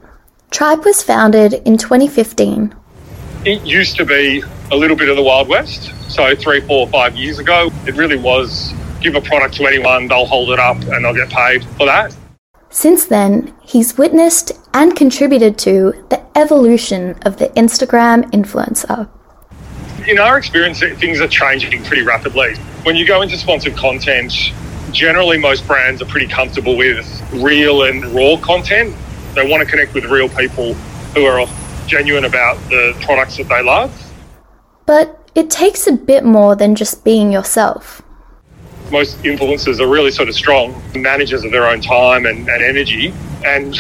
Tribe 0.51 0.85
was 0.85 1.03
founded 1.03 1.55
in 1.65 1.79
2015. 1.79 2.75
It 3.47 3.63
used 3.63 3.97
to 3.97 4.05
be 4.05 4.43
a 4.71 4.77
little 4.77 4.95
bit 4.95 5.09
of 5.09 5.17
the 5.17 5.23
Wild 5.23 5.49
West. 5.49 5.91
So, 6.11 6.37
three, 6.37 6.61
four, 6.61 6.87
five 6.89 7.17
years 7.17 7.39
ago, 7.39 7.71
it 7.87 7.95
really 7.95 8.19
was 8.19 8.75
give 9.01 9.15
a 9.15 9.23
product 9.23 9.55
to 9.55 9.67
anyone, 9.67 10.07
they'll 10.07 10.27
hold 10.27 10.51
it 10.51 10.59
up 10.59 10.77
and 10.77 11.03
they'll 11.03 11.15
get 11.15 11.31
paid 11.31 11.65
for 11.79 11.87
that. 11.87 12.15
Since 12.69 13.07
then, 13.07 13.55
he's 13.63 13.97
witnessed 13.97 14.53
and 14.75 14.95
contributed 14.95 15.57
to 15.61 16.05
the 16.11 16.23
evolution 16.37 17.17
of 17.23 17.39
the 17.39 17.49
Instagram 17.57 18.31
influencer. 18.33 19.09
In 20.07 20.19
our 20.19 20.37
experience, 20.37 20.81
things 20.81 21.19
are 21.23 21.29
changing 21.29 21.83
pretty 21.85 22.03
rapidly. 22.03 22.57
When 22.83 22.95
you 22.95 23.07
go 23.07 23.23
into 23.23 23.39
sponsored 23.39 23.75
content, 23.75 24.35
generally 24.93 25.39
most 25.39 25.67
brands 25.67 26.03
are 26.03 26.05
pretty 26.05 26.27
comfortable 26.27 26.77
with 26.77 27.07
real 27.33 27.85
and 27.85 28.05
raw 28.15 28.37
content. 28.37 28.95
They 29.35 29.49
want 29.51 29.65
to 29.65 29.69
connect 29.69 29.95
with 29.95 30.05
real 30.05 30.29
people 30.29 30.75
who 31.15 31.25
are 31.25 31.47
genuine 31.87 32.27
about 32.27 32.57
the 32.69 32.95
products 33.01 33.39
that 33.39 33.49
they 33.49 33.63
love. 33.63 33.91
But 34.85 35.19
it 35.35 35.49
takes 35.49 35.87
a 35.87 35.93
bit 35.93 36.23
more 36.23 36.55
than 36.55 36.75
just 36.75 37.03
being 37.03 37.33
yourself. 37.33 38.03
Most 38.91 39.17
influencers 39.23 39.81
are 39.81 39.89
really 39.89 40.11
sort 40.11 40.29
of 40.29 40.35
strong 40.35 40.83
managers 40.95 41.45
of 41.45 41.51
their 41.51 41.67
own 41.67 41.81
time 41.81 42.27
and, 42.27 42.47
and 42.47 42.63
energy. 42.63 43.15
And 43.43 43.75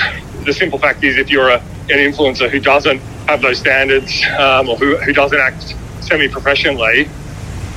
the 0.47 0.54
simple 0.54 0.78
fact 0.78 1.04
is, 1.04 1.19
if 1.19 1.28
you're 1.28 1.50
a, 1.50 1.59
an 1.59 1.99
influencer 1.99 2.49
who 2.49 2.61
doesn't 2.61 3.00
have 3.28 3.43
those 3.43 3.59
standards 3.59 4.23
um, 4.38 4.71
or 4.71 4.78
who, 4.78 4.97
who 4.97 5.12
doesn't 5.12 5.38
act 5.38 5.75
semi 6.04 6.28
professionally, 6.28 7.08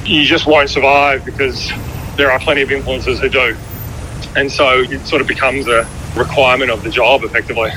you 0.03 0.24
just 0.24 0.48
won't 0.48 0.69
survive 0.69 1.25
because 1.25 1.72
there 2.15 2.31
are 2.31 2.39
plenty 2.39 2.62
of 2.62 2.69
influencers 2.69 3.19
who 3.19 3.29
do. 3.29 3.57
And 4.36 4.51
so 4.51 4.81
it 4.81 5.05
sort 5.05 5.22
of 5.22 5.27
becomes 5.27 5.67
a 5.67 5.88
requirement 6.15 6.72
of 6.72 6.84
the 6.84 6.89
job 6.89 7.24
effectively. 7.24 7.72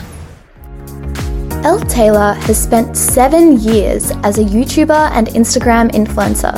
Elle 1.63 1.81
Taylor 1.81 2.33
has 2.33 2.63
spent 2.63 2.97
seven 2.97 3.61
years 3.61 4.13
as 4.23 4.39
a 4.39 4.43
YouTuber 4.43 5.11
and 5.13 5.27
Instagram 5.29 5.91
influencer. 5.91 6.57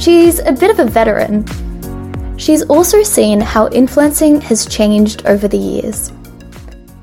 She's 0.00 0.40
a 0.40 0.50
bit 0.50 0.70
of 0.72 0.80
a 0.80 0.86
veteran. 0.86 1.46
She's 2.36 2.62
also 2.64 3.04
seen 3.04 3.40
how 3.40 3.68
influencing 3.68 4.40
has 4.40 4.66
changed 4.66 5.24
over 5.26 5.46
the 5.46 5.56
years. 5.56 6.10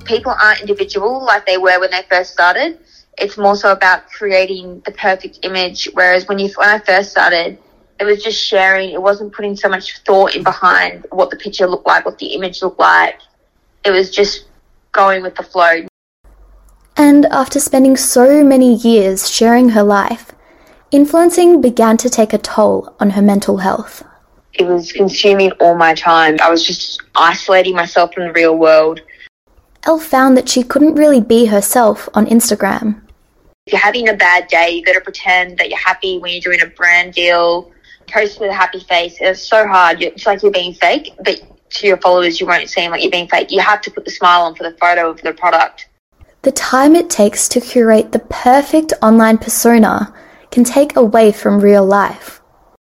People 0.04 0.36
aren't 0.44 0.60
individual 0.60 1.24
like 1.24 1.46
they 1.46 1.58
were 1.58 1.80
when 1.80 1.92
they 1.92 2.02
first 2.10 2.34
started. 2.34 2.78
It's 3.22 3.38
more 3.38 3.56
so 3.56 3.72
about 3.72 4.08
creating 4.08 4.82
the 4.84 4.92
perfect 4.92 5.40
image. 5.44 5.88
Whereas 5.94 6.28
when 6.28 6.40
you 6.40 6.50
when 6.56 6.70
I 6.70 6.80
first 6.80 7.12
started, 7.12 7.58
it 8.00 8.04
was 8.04 8.24
just 8.24 8.44
sharing. 8.44 8.90
It 8.90 9.02
wasn't 9.02 9.32
putting 9.32 9.56
so 9.56 9.70
much 9.70 10.00
thought 10.00 10.36
in 10.36 10.44
behind 10.44 11.06
what 11.12 11.30
the 11.30 11.38
picture 11.38 11.68
looked 11.68 11.86
like, 11.86 12.04
what 12.04 12.18
the 12.18 12.34
image 12.34 12.64
looked 12.64 12.80
like. 12.80 13.20
It 13.86 13.92
was 13.92 14.10
just 14.10 14.46
going 14.92 15.22
with 15.22 15.36
the 15.36 15.44
flow. 15.44 15.86
And 16.98 17.28
after 17.28 17.60
spending 17.60 17.96
so 17.96 18.44
many 18.44 18.74
years 18.76 19.30
sharing 19.30 19.70
her 19.70 19.84
life, 19.84 20.32
influencing 20.90 21.62
began 21.62 21.98
to 21.98 22.10
take 22.10 22.34
a 22.34 22.40
toll 22.40 22.96
on 23.00 23.12
her 23.12 23.22
mental 23.22 23.58
health. 23.58 24.04
It 24.54 24.66
was 24.66 24.92
consuming 24.92 25.52
all 25.62 25.76
my 25.76 25.94
time. 25.94 26.38
I 26.42 26.50
was 26.50 26.66
just 26.66 27.02
isolating 27.16 27.76
myself 27.76 28.16
from 28.16 28.24
the 28.24 28.34
real 28.34 28.58
world. 28.58 29.00
Elle 29.86 30.00
found 30.00 30.36
that 30.38 30.50
she 30.50 30.64
couldn't 30.64 30.96
really 30.96 31.22
be 31.22 31.46
herself 31.46 32.10
on 32.16 32.26
Instagram. 32.26 33.02
If 33.68 33.74
you're 33.74 33.80
having 33.80 34.10
a 34.10 34.16
bad 34.16 34.48
day, 34.48 34.72
you 34.72 34.84
got 34.84 34.94
to 34.94 35.02
pretend 35.02 35.60
that 35.60 35.70
you're 35.70 35.78
happy 35.78 36.18
when 36.18 36.32
you're 36.32 36.42
doing 36.42 36.62
a 36.64 36.68
brand 36.68 37.14
deal. 37.14 37.72
post 38.08 38.40
with 38.40 38.50
a 38.50 38.54
happy 38.54 38.80
face. 38.80 39.18
It's 39.22 39.48
so 39.48 39.68
hard. 39.68 40.02
It's 40.02 40.26
like 40.26 40.42
you're 40.42 40.52
being 40.52 40.74
fake, 40.74 41.14
but 41.24 41.40
to 41.70 41.88
your 41.88 41.98
followers, 41.98 42.42
you 42.42 42.48
won't 42.48 42.68
seem 42.68 42.90
like 42.90 43.04
you're 43.04 43.12
being 43.12 43.28
fake. 43.28 43.52
You 43.52 43.60
have 43.60 43.82
to 43.82 43.92
put 43.92 44.04
the 44.04 44.12
smile 44.12 44.42
on 44.42 44.56
for 44.56 44.64
the 44.64 44.76
photo 44.78 45.12
of 45.12 45.22
the 45.22 45.34
product. 45.34 45.88
The 46.42 46.52
time 46.52 46.96
it 46.96 47.12
takes 47.12 47.48
to 47.50 47.62
curate 47.62 48.12
the 48.12 48.20
perfect 48.20 48.94
online 49.04 49.38
persona 49.38 50.12
can 50.50 50.64
take 50.64 50.96
away 50.96 51.32
from 51.32 51.60
real 51.62 51.86
life. 51.86 52.42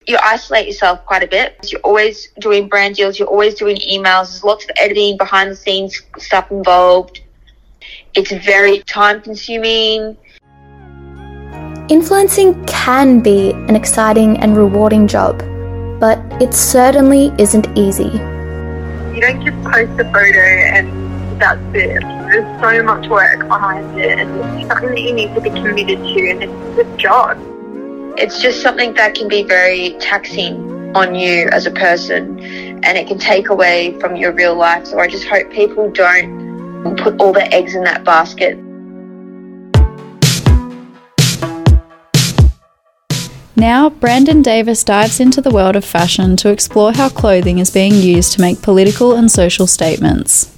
You 0.07 0.19
isolate 0.23 0.67
yourself 0.67 1.05
quite 1.07 1.23
a 1.23 1.27
bit. 1.27 1.73
You're 1.73 1.81
always 1.81 2.29
doing 2.39 2.69
brand 2.69 2.97
deals, 2.97 3.19
you're 3.19 3.29
always 3.29 3.55
doing 3.55 3.77
emails, 3.79 4.29
there's 4.29 4.45
lots 4.45 4.65
of 4.65 4.71
editing, 4.77 5.17
behind 5.17 5.51
the 5.51 5.57
scenes 5.57 6.01
stuff 6.19 6.51
involved. 6.51 7.23
It's 8.15 8.31
very 8.31 8.83
time 8.83 9.23
consuming. 9.23 10.17
Influencing 11.89 12.65
can 12.65 13.21
be 13.21 13.53
an 13.53 13.77
exciting 13.77 14.39
and 14.39 14.57
rewarding 14.57 15.07
job, 15.07 15.39
but 16.01 16.19
it 16.43 16.53
certainly 16.53 17.33
isn't 17.39 17.69
easy. 17.79 18.11
You 19.15 19.21
don't 19.21 19.41
just 19.45 19.63
post 19.63 19.93
a 20.01 20.05
photo 20.13 20.41
and 20.41 21.41
that's 21.41 21.61
it. 21.77 22.03
There's 22.03 22.61
so 22.61 22.83
much 22.83 23.09
work 23.09 23.47
behind 23.47 24.01
it 24.01 24.19
and 24.19 24.61
it's 24.61 24.69
something 24.69 24.89
that 24.89 25.01
you 25.01 25.13
need 25.13 25.33
to 25.37 25.41
be 25.41 25.51
committed 25.51 25.99
to 25.99 26.31
and 26.31 26.43
it's 26.43 26.79
a 26.81 26.97
job. 26.97 27.39
It's 28.19 28.43
just 28.43 28.63
something 28.63 28.93
that 28.95 29.15
can 29.15 29.29
be 29.29 29.45
very 29.45 29.97
taxing 30.01 30.97
on 30.97 31.15
you 31.15 31.49
as 31.53 31.67
a 31.67 31.71
person 31.71 32.41
and 32.41 32.99
it 32.99 33.07
can 33.07 33.19
take 33.21 33.49
away 33.49 33.97
from 34.01 34.17
your 34.17 34.33
real 34.33 34.57
life. 34.57 34.89
So 34.89 34.99
I 34.99 35.07
just 35.07 35.29
hope 35.29 35.53
people 35.53 35.89
don't 35.93 36.97
put 36.97 37.21
all 37.21 37.33
their 37.33 37.49
eggs 37.53 37.77
in 37.77 37.85
that 37.85 38.03
basket. 38.03 38.59
Now, 43.59 43.89
Brandon 43.89 44.43
Davis 44.43 44.85
dives 44.85 45.19
into 45.19 45.41
the 45.41 45.51
world 45.51 45.77
of 45.77 45.85
fashion 45.85 46.37
to 46.37 46.51
explore 46.51 46.93
how 46.93 47.09
clothing 47.09 47.59
is 47.59 47.71
being 47.71 47.95
used 47.95 48.35
to 48.35 48.43
make 48.43 48.61
political 48.61 49.15
and 49.15 49.31
social 49.31 49.67
statements. 49.67 50.53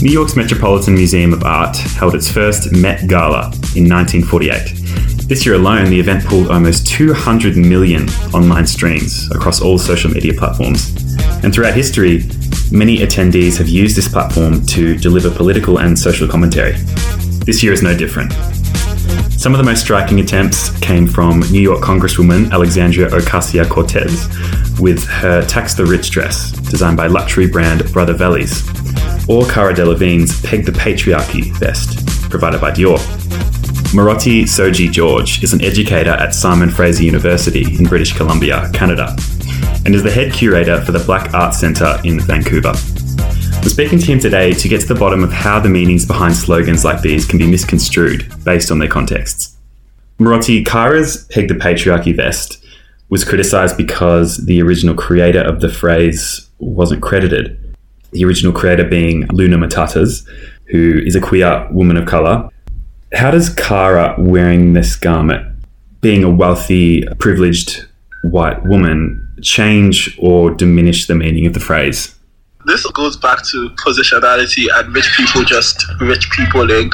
New 0.00 0.12
York's 0.12 0.36
Metropolitan 0.36 0.94
Museum 0.94 1.32
of 1.32 1.42
Art 1.42 1.76
held 1.76 2.14
its 2.14 2.30
first 2.30 2.72
Met 2.72 3.08
Gala 3.08 3.46
in 3.74 3.88
1948. 3.88 5.28
This 5.28 5.44
year 5.44 5.56
alone, 5.56 5.90
the 5.90 5.98
event 5.98 6.24
pulled 6.26 6.48
almost 6.48 6.86
200 6.86 7.56
million 7.56 8.08
online 8.32 8.68
streams 8.68 9.28
across 9.32 9.60
all 9.60 9.78
social 9.78 10.12
media 10.12 10.32
platforms. 10.32 10.94
And 11.42 11.52
throughout 11.52 11.74
history, 11.74 12.22
many 12.70 12.98
attendees 12.98 13.58
have 13.58 13.68
used 13.68 13.96
this 13.96 14.08
platform 14.08 14.64
to 14.66 14.96
deliver 14.96 15.28
political 15.28 15.78
and 15.80 15.98
social 15.98 16.28
commentary. 16.28 16.74
This 17.46 17.64
year 17.64 17.72
is 17.72 17.82
no 17.82 17.96
different. 17.96 18.32
Some 19.38 19.52
of 19.54 19.58
the 19.58 19.64
most 19.64 19.80
striking 19.80 20.20
attempts 20.20 20.70
came 20.78 21.06
from 21.06 21.40
New 21.50 21.60
York 21.60 21.80
Congresswoman 21.80 22.52
Alexandria 22.52 23.08
Ocasio 23.08 23.68
Cortez 23.68 24.28
with 24.80 25.04
her 25.06 25.44
Tax 25.46 25.74
the 25.74 25.84
Rich 25.84 26.10
dress, 26.10 26.52
designed 26.52 26.96
by 26.96 27.08
luxury 27.08 27.48
brand 27.48 27.92
Brother 27.92 28.14
Vellies, 28.14 28.62
or 29.28 29.44
Cara 29.46 29.74
Delevingne's 29.74 30.40
Peg 30.42 30.64
the 30.64 30.72
Patriarchy 30.72 31.52
vest, 31.58 32.30
provided 32.30 32.60
by 32.60 32.70
Dior. 32.70 32.98
Marotti 33.92 34.44
Soji 34.44 34.90
George 34.90 35.42
is 35.42 35.52
an 35.52 35.62
educator 35.62 36.12
at 36.12 36.34
Simon 36.34 36.70
Fraser 36.70 37.02
University 37.02 37.76
in 37.76 37.84
British 37.84 38.12
Columbia, 38.16 38.70
Canada, 38.72 39.14
and 39.84 39.94
is 39.94 40.02
the 40.02 40.10
head 40.10 40.32
curator 40.32 40.80
for 40.82 40.92
the 40.92 41.04
Black 41.04 41.34
Arts 41.34 41.58
Centre 41.58 42.00
in 42.04 42.20
Vancouver. 42.20 42.72
We're 43.62 43.68
speaking 43.68 44.00
to 44.00 44.06
him 44.06 44.18
today 44.18 44.52
to 44.54 44.68
get 44.68 44.80
to 44.80 44.88
the 44.88 44.96
bottom 44.96 45.22
of 45.22 45.32
how 45.32 45.60
the 45.60 45.68
meanings 45.68 46.04
behind 46.04 46.34
slogans 46.34 46.84
like 46.84 47.00
these 47.00 47.24
can 47.24 47.38
be 47.38 47.48
misconstrued 47.48 48.28
based 48.44 48.72
on 48.72 48.80
their 48.80 48.88
contexts. 48.88 49.56
Marotti 50.18 50.66
Kara's 50.66 51.28
Peg 51.30 51.46
the 51.46 51.54
Patriarchy 51.54 52.14
vest 52.14 52.62
was 53.08 53.24
criticised 53.24 53.76
because 53.76 54.38
the 54.46 54.60
original 54.60 54.96
creator 54.96 55.42
of 55.42 55.60
the 55.60 55.68
phrase 55.68 56.50
wasn't 56.58 57.02
credited. 57.02 57.76
The 58.10 58.24
original 58.24 58.52
creator 58.52 58.82
being 58.82 59.28
Luna 59.28 59.58
Matatas, 59.58 60.28
who 60.66 61.00
is 61.06 61.14
a 61.14 61.20
queer 61.20 61.68
woman 61.70 61.96
of 61.96 62.04
colour. 62.04 62.50
How 63.12 63.30
does 63.30 63.48
Kara 63.48 64.16
wearing 64.18 64.72
this 64.72 64.96
garment, 64.96 65.46
being 66.00 66.24
a 66.24 66.30
wealthy, 66.30 67.06
privileged 67.20 67.86
white 68.24 68.64
woman, 68.64 69.36
change 69.40 70.18
or 70.20 70.50
diminish 70.50 71.06
the 71.06 71.14
meaning 71.14 71.46
of 71.46 71.54
the 71.54 71.60
phrase? 71.60 72.11
This 72.64 72.88
goes 72.92 73.16
back 73.16 73.44
to 73.44 73.70
positionality 73.70 74.66
and 74.74 74.94
rich 74.94 75.10
people 75.16 75.42
just 75.44 75.84
rich 76.00 76.30
peopling 76.30 76.90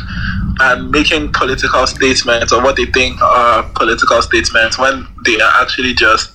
and 0.60 0.90
making 0.90 1.32
political 1.32 1.86
statements 1.86 2.52
or 2.52 2.62
what 2.62 2.76
they 2.76 2.86
think 2.86 3.20
are 3.20 3.62
political 3.74 4.20
statements 4.22 4.78
when 4.78 5.06
they 5.24 5.40
are 5.40 5.62
actually 5.62 5.94
just 5.94 6.32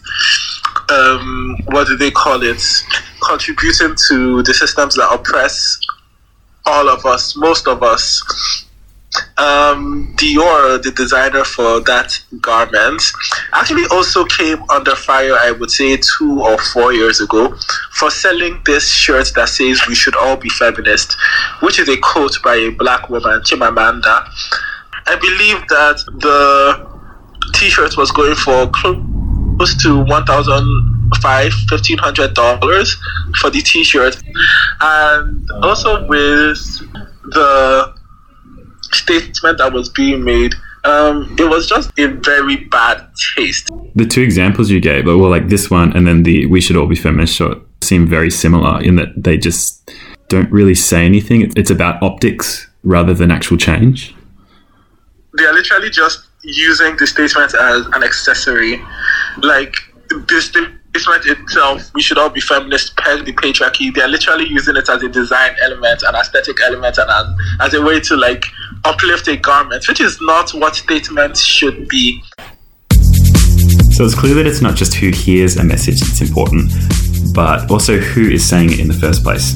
um, 0.90 1.58
what 1.66 1.88
do 1.88 1.98
they 1.98 2.12
call 2.12 2.42
it 2.44 2.62
contributing 3.22 3.96
to 4.08 4.44
the 4.44 4.54
systems 4.54 4.96
that 4.96 5.10
oppress 5.12 5.80
all 6.66 6.90
of 6.90 7.06
us 7.06 7.36
most 7.36 7.68
of 7.68 7.84
us 7.84 8.66
um, 9.38 10.14
Dior, 10.18 10.82
the 10.82 10.92
designer 10.92 11.44
for 11.44 11.80
that 11.82 12.20
garment, 12.42 13.02
actually 13.54 13.86
also 13.92 14.26
came 14.26 14.64
under 14.70 14.96
fire, 14.96 15.36
I 15.40 15.52
would 15.52 15.72
say, 15.72 15.98
two 15.98 16.42
or 16.42 16.58
four 16.58 16.94
years 16.94 17.22
ago 17.22 17.56
for 17.92 18.10
selling 18.10 18.62
this 18.66 18.88
shirt 18.88 19.32
that 19.36 19.50
says 19.50 19.82
we 19.88 19.96
should 19.96 20.16
all 20.16 20.38
be 20.38 20.50
feminist, 20.50 21.16
which 21.62 21.80
is 21.80 21.90
a 21.90 21.98
quote 21.98 22.38
by 22.44 22.56
a 22.56 22.70
black 22.72 23.10
woman, 23.10 23.42
Chimamanda. 23.42 24.28
I 25.06 25.16
believe 25.16 25.68
that 25.68 25.98
the 26.20 26.94
t 27.54 27.70
shirt 27.70 27.98
was 27.98 28.12
going 28.12 28.36
for 28.36 28.70
close 28.72 29.76
to 29.84 30.04
1005 30.04 31.52
$1,500 31.52 33.38
for 33.38 33.50
the 33.50 33.62
t 33.62 33.84
shirt. 33.84 34.18
And 34.80 35.50
also 35.62 36.08
with 36.08 36.58
the 37.32 37.93
statement 38.94 39.58
that 39.58 39.74
was 39.74 39.90
being 39.90 40.24
made, 40.24 40.56
um, 40.84 41.36
it 41.40 41.46
was 41.46 41.68
just 41.68 41.92
a 41.98 42.08
very 42.08 42.58
bad 42.66 43.08
taste. 43.36 43.70
The 43.96 44.06
two 44.06 44.22
examples 44.22 44.70
you 44.70 44.80
gave, 44.80 45.06
well, 45.06 45.18
like 45.30 45.48
this 45.50 45.70
one 45.70 45.96
and 45.96 46.06
then 46.06 46.24
the 46.24 46.46
"We 46.48 46.62
should 46.62 46.76
all 46.76 46.88
be 46.88 46.96
feminist" 46.96 47.36
short, 47.36 47.60
seem 47.82 48.08
very 48.08 48.30
similar 48.30 48.82
in 48.82 48.96
that 48.96 49.10
they 49.16 49.38
just 49.38 49.92
don't 50.28 50.52
really 50.52 50.76
say 50.76 51.06
anything. 51.06 51.52
It's 51.56 51.70
about 51.70 52.02
optics 52.02 52.68
rather 52.84 53.14
than 53.14 53.32
actual 53.32 53.58
change. 53.58 54.16
They 55.38 55.46
are 55.46 55.54
literally 55.54 55.90
just 55.90 56.28
using 56.44 56.98
the 56.98 57.08
statement 57.08 57.54
as 57.56 57.86
an 57.88 58.04
accessory, 58.04 58.82
like 59.38 59.76
this 60.28 60.46
statement 60.46 61.26
itself, 61.26 61.92
we 61.96 62.02
should 62.02 62.18
all 62.18 62.30
be 62.30 62.42
feminist, 62.42 62.96
peg 62.98 63.26
the 63.26 63.34
patriarchy. 63.34 63.94
They're 63.94 64.08
literally 64.08 64.48
using 64.48 64.76
it 64.76 64.88
as 64.90 65.02
a 65.02 65.10
design 65.10 65.56
element, 65.62 66.04
an 66.04 66.16
aesthetic 66.16 66.62
element, 66.62 66.98
and 66.98 67.10
as, 67.10 67.28
as 67.62 67.74
a 67.74 67.82
way 67.82 68.00
to 68.02 68.16
like 68.16 68.46
uplift 68.86 69.28
a 69.28 69.38
garment, 69.38 69.88
which 69.88 70.02
is 70.02 70.18
not 70.22 70.52
what 70.52 70.76
statements 70.76 71.42
should 71.42 71.88
be. 71.88 72.22
So 73.92 74.04
it's 74.06 74.16
clear 74.16 74.34
that 74.36 74.46
it's 74.48 74.62
not 74.62 74.76
just 74.76 74.96
who 74.96 75.10
hears 75.10 75.58
a 75.58 75.64
message 75.64 76.00
that's 76.02 76.22
important, 76.22 76.72
but 77.34 77.70
also 77.70 77.98
who 77.98 78.30
is 78.30 78.48
saying 78.48 78.72
it 78.74 78.80
in 78.80 78.88
the 78.88 78.94
first 78.94 79.24
place. 79.24 79.54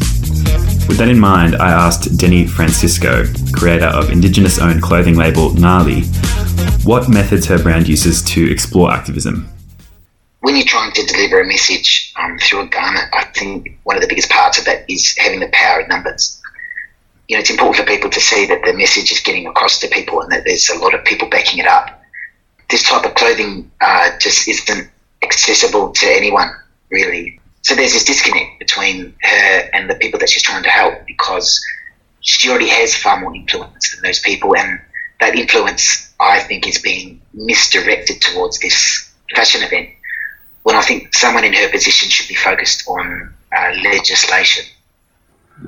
With 0.87 0.97
that 0.97 1.09
in 1.09 1.19
mind, 1.19 1.55
I 1.55 1.71
asked 1.71 2.17
Denni 2.17 2.49
Francisco, 2.49 3.25
creator 3.51 3.87
of 3.87 4.09
Indigenous 4.09 4.59
owned 4.59 4.81
clothing 4.81 5.15
label 5.15 5.49
Ngali, 5.49 6.05
what 6.85 7.09
methods 7.09 7.45
her 7.47 7.57
brand 7.57 7.87
uses 7.87 8.21
to 8.23 8.49
explore 8.49 8.91
activism 8.91 9.49
when 10.47 10.55
you're 10.55 10.65
trying 10.65 10.93
to 10.93 11.05
deliver 11.05 11.41
a 11.41 11.45
message 11.45 12.13
um, 12.15 12.37
through 12.39 12.61
a 12.61 12.67
garment, 12.67 13.03
I 13.13 13.25
think 13.35 13.77
one 13.83 13.97
of 13.97 14.01
the 14.01 14.07
biggest 14.07 14.29
parts 14.29 14.57
of 14.57 14.63
that 14.63 14.89
is 14.89 15.13
having 15.17 15.41
the 15.41 15.49
power 15.51 15.81
of 15.81 15.89
numbers. 15.89 16.41
You 17.27 17.35
know, 17.35 17.41
it's 17.41 17.49
important 17.49 17.77
for 17.77 17.83
people 17.83 18.09
to 18.09 18.19
see 18.19 18.45
that 18.45 18.61
the 18.63 18.73
message 18.73 19.11
is 19.11 19.19
getting 19.19 19.47
across 19.47 19.79
to 19.79 19.87
people 19.87 20.21
and 20.21 20.31
that 20.31 20.43
there's 20.45 20.69
a 20.69 20.79
lot 20.79 20.93
of 20.93 21.03
people 21.03 21.29
backing 21.29 21.59
it 21.59 21.67
up. 21.67 22.01
This 22.69 22.83
type 22.83 23.05
of 23.05 23.15
clothing 23.15 23.71
uh, 23.81 24.17
just 24.19 24.47
isn't 24.47 24.89
accessible 25.23 25.91
to 25.91 26.05
anyone, 26.05 26.49
really. 26.89 27.39
So 27.61 27.75
there's 27.75 27.93
this 27.93 28.05
disconnect 28.05 28.59
between 28.59 29.13
her 29.21 29.69
and 29.73 29.89
the 29.89 29.95
people 29.95 30.19
that 30.19 30.29
she's 30.29 30.43
trying 30.43 30.63
to 30.63 30.69
help 30.69 31.05
because 31.05 31.61
she 32.21 32.49
already 32.49 32.69
has 32.69 32.95
far 32.95 33.19
more 33.19 33.35
influence 33.35 33.93
than 33.93 34.03
those 34.03 34.19
people, 34.19 34.55
and 34.55 34.79
that 35.19 35.35
influence, 35.35 36.13
I 36.19 36.39
think, 36.41 36.67
is 36.67 36.79
being 36.79 37.21
misdirected 37.33 38.21
towards 38.21 38.59
this 38.59 39.13
fashion 39.35 39.63
event 39.63 39.89
when 40.63 40.75
I 40.75 40.81
think 40.81 41.13
someone 41.15 41.45
in 41.45 41.53
her 41.53 41.69
position 41.69 42.09
should 42.09 42.27
be 42.27 42.35
focused 42.35 42.87
on 42.87 43.33
uh, 43.57 43.71
legislation. 43.83 44.65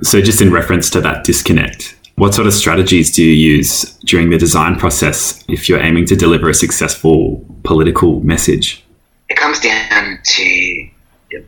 So, 0.02 0.22
just 0.22 0.42
in 0.42 0.52
reference 0.52 0.90
to 0.92 1.02
that 1.02 1.24
disconnect, 1.24 1.96
what 2.16 2.34
sort 2.34 2.48
of 2.48 2.54
strategies 2.54 3.12
do 3.12 3.24
you 3.24 3.32
use 3.32 3.94
during 4.06 4.30
the 4.30 4.38
design 4.38 4.76
process 4.76 5.44
if 5.48 5.70
you're 5.70 5.80
aiming 5.80 6.06
to 6.08 6.16
deliver 6.16 6.50
a 6.50 6.54
successful 6.54 7.46
political 7.64 8.20
message? 8.22 8.84
It 9.30 9.38
comes 9.38 9.60
down 9.60 10.20
to 10.24 10.90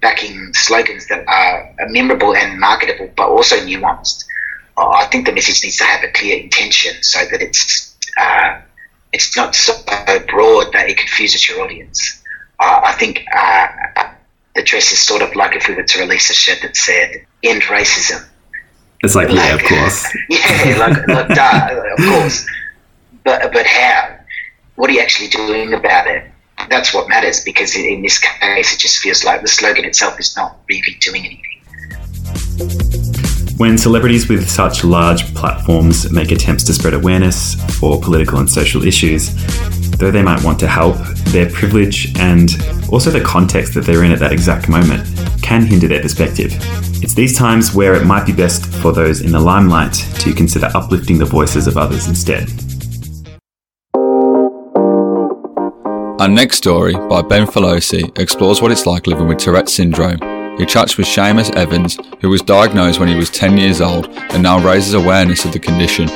backing 0.02 0.54
slogans 0.54 1.08
that 1.08 1.28
are 1.28 1.76
memorable 1.90 2.36
and 2.36 2.60
marketable, 2.60 3.10
but 3.16 3.28
also 3.28 3.58
nuanced. 3.58 4.26
I 4.78 5.06
think 5.12 5.26
the 5.26 5.34
message 5.34 5.64
needs 5.64 5.78
to 5.78 5.84
have 5.84 6.04
a 6.04 6.12
clear 6.12 6.40
intention 6.40 7.04
so 7.04 7.20
that 7.20 7.42
it's 7.42 7.96
uh, 8.20 8.62
it's 9.14 9.36
not 9.36 9.56
so 9.56 9.74
broad 10.30 10.74
that 10.74 10.90
it 10.90 10.98
confuses 10.98 11.48
your 11.48 11.62
audience. 11.62 12.24
Uh, 12.60 12.82
I 12.86 12.94
think 12.94 13.26
uh, 13.36 13.68
the 14.56 14.64
dress 14.64 14.92
is 14.92 15.00
sort 15.00 15.22
of 15.22 15.36
like 15.36 15.56
if 15.56 15.68
we 15.68 15.76
were 15.76 15.84
to 15.84 16.00
release 16.00 16.30
a 16.30 16.34
shirt 16.34 16.62
that 16.62 16.78
said 16.78 17.26
"End 17.44 17.62
Racism." 17.64 18.26
It's 19.04 19.16
like, 19.16 19.30
like 19.30 19.38
yeah, 19.38 19.56
of 19.56 19.64
course. 19.64 20.18
yeah, 20.30 20.78
like, 20.78 21.08
like 21.08 21.28
duh, 21.30 21.94
of 21.98 22.06
course. 22.06 22.46
But 23.24 23.52
but 23.52 23.66
how? 23.66 24.18
What 24.76 24.90
are 24.90 24.94
you 24.94 25.02
actually 25.02 25.30
doing 25.30 25.74
about 25.74 26.08
it? 26.08 26.30
That's 26.70 26.94
what 26.94 27.10
matters 27.10 27.44
because 27.44 27.76
in 27.76 28.04
this 28.04 28.20
case, 28.20 28.74
it 28.74 28.80
just 28.80 29.00
feels 29.00 29.24
like 29.24 29.42
the 29.42 29.48
slogan 29.48 29.86
itself 29.86 30.20
is 30.20 30.36
not 30.36 30.58
really 30.70 30.96
doing 31.00 31.26
anything. 31.26 31.48
When 33.58 33.78
celebrities 33.78 34.28
with 34.28 34.50
such 34.50 34.84
large 34.84 35.34
platforms 35.36 36.12
make 36.12 36.32
attempts 36.32 36.64
to 36.66 36.74
spread 36.74 36.94
awareness 36.94 37.56
for 37.80 38.00
political 38.00 38.40
and 38.40 38.50
social 38.50 38.84
issues, 38.84 39.34
though 39.98 40.12
they 40.12 40.24
might 40.24 40.44
want 40.44 40.60
to 40.60 40.68
help, 40.68 40.98
their 41.26 41.50
privilege 41.50 42.18
and 42.20 42.52
also 42.92 43.10
the 43.10 43.22
context 43.22 43.74
that 43.76 43.82
they're 43.82 44.04
in 44.04 44.12
at 44.12 44.20
that 44.20 44.32
exact 44.32 44.70
moment 44.70 45.08
can 45.42 45.66
hinder 45.66 45.88
their 45.88 46.02
perspective. 46.02 46.52
It's 47.12 47.18
these 47.18 47.38
times 47.38 47.76
where 47.76 47.94
it 47.94 48.06
might 48.06 48.26
be 48.26 48.32
best 48.32 48.66
for 48.66 48.94
those 48.94 49.20
in 49.20 49.34
the 49.34 49.40
limelight 49.42 49.92
to 50.22 50.34
consider 50.34 50.72
uplifting 50.74 51.18
the 51.18 51.26
voices 51.26 51.68
of 51.68 51.76
others 51.76 52.08
instead. 52.08 52.50
Our 56.22 56.30
next 56.30 56.56
story 56.56 56.94
by 56.94 57.22
Ben 57.22 57.48
Felosi 57.48 58.18
explores 58.18 58.62
what 58.62 58.72
it's 58.72 58.86
like 58.86 59.08
living 59.08 59.28
with 59.28 59.40
Tourette's 59.40 59.74
syndrome 59.74 60.20
he 60.58 60.66
chats 60.68 60.96
with 60.96 61.08
Seamus 61.08 61.50
Evans, 61.56 61.98
who 62.20 62.30
was 62.30 62.42
diagnosed 62.42 63.00
when 63.00 63.08
he 63.08 63.16
was 63.16 63.32
10 63.32 63.58
years 63.58 63.82
old 63.82 64.08
and 64.10 64.44
now 64.44 64.60
raises 64.64 64.94
awareness 64.94 65.44
of 65.44 65.54
the 65.54 65.60
condition. 65.60 66.08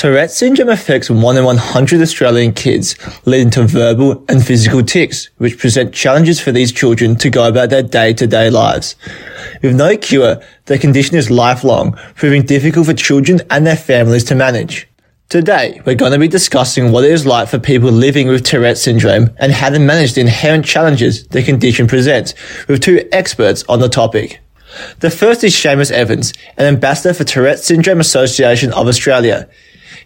Tourette's 0.00 0.34
syndrome 0.34 0.70
affects 0.70 1.10
1 1.10 1.36
in 1.36 1.44
100 1.44 2.00
Australian 2.00 2.54
kids, 2.54 2.96
leading 3.26 3.50
to 3.50 3.64
verbal 3.64 4.24
and 4.30 4.42
physical 4.42 4.82
tics, 4.82 5.28
which 5.36 5.58
present 5.58 5.92
challenges 5.92 6.40
for 6.40 6.52
these 6.52 6.72
children 6.72 7.16
to 7.16 7.28
go 7.28 7.46
about 7.46 7.68
their 7.68 7.82
day-to-day 7.82 8.48
lives. 8.48 8.96
With 9.62 9.76
no 9.76 9.98
cure, 9.98 10.40
the 10.64 10.78
condition 10.78 11.18
is 11.18 11.30
lifelong, 11.30 11.98
proving 12.14 12.46
difficult 12.46 12.86
for 12.86 12.94
children 12.94 13.42
and 13.50 13.66
their 13.66 13.76
families 13.76 14.24
to 14.24 14.34
manage. 14.34 14.88
Today, 15.28 15.82
we're 15.84 15.96
going 15.96 16.12
to 16.12 16.18
be 16.18 16.28
discussing 16.28 16.92
what 16.92 17.04
it 17.04 17.10
is 17.10 17.26
like 17.26 17.48
for 17.48 17.58
people 17.58 17.90
living 17.90 18.26
with 18.26 18.42
Tourette 18.42 18.78
syndrome 18.78 19.28
and 19.36 19.52
how 19.52 19.68
to 19.68 19.78
manage 19.78 20.14
the 20.14 20.22
inherent 20.22 20.64
challenges 20.64 21.26
the 21.26 21.42
condition 21.42 21.86
presents 21.86 22.32
with 22.68 22.80
two 22.80 23.06
experts 23.12 23.64
on 23.68 23.80
the 23.80 23.88
topic. 23.90 24.40
The 25.00 25.10
first 25.10 25.44
is 25.44 25.52
Seamus 25.52 25.90
Evans, 25.90 26.32
an 26.56 26.64
ambassador 26.64 27.12
for 27.12 27.24
Tourette 27.24 27.58
Syndrome 27.58 28.00
Association 28.00 28.72
of 28.72 28.88
Australia. 28.88 29.46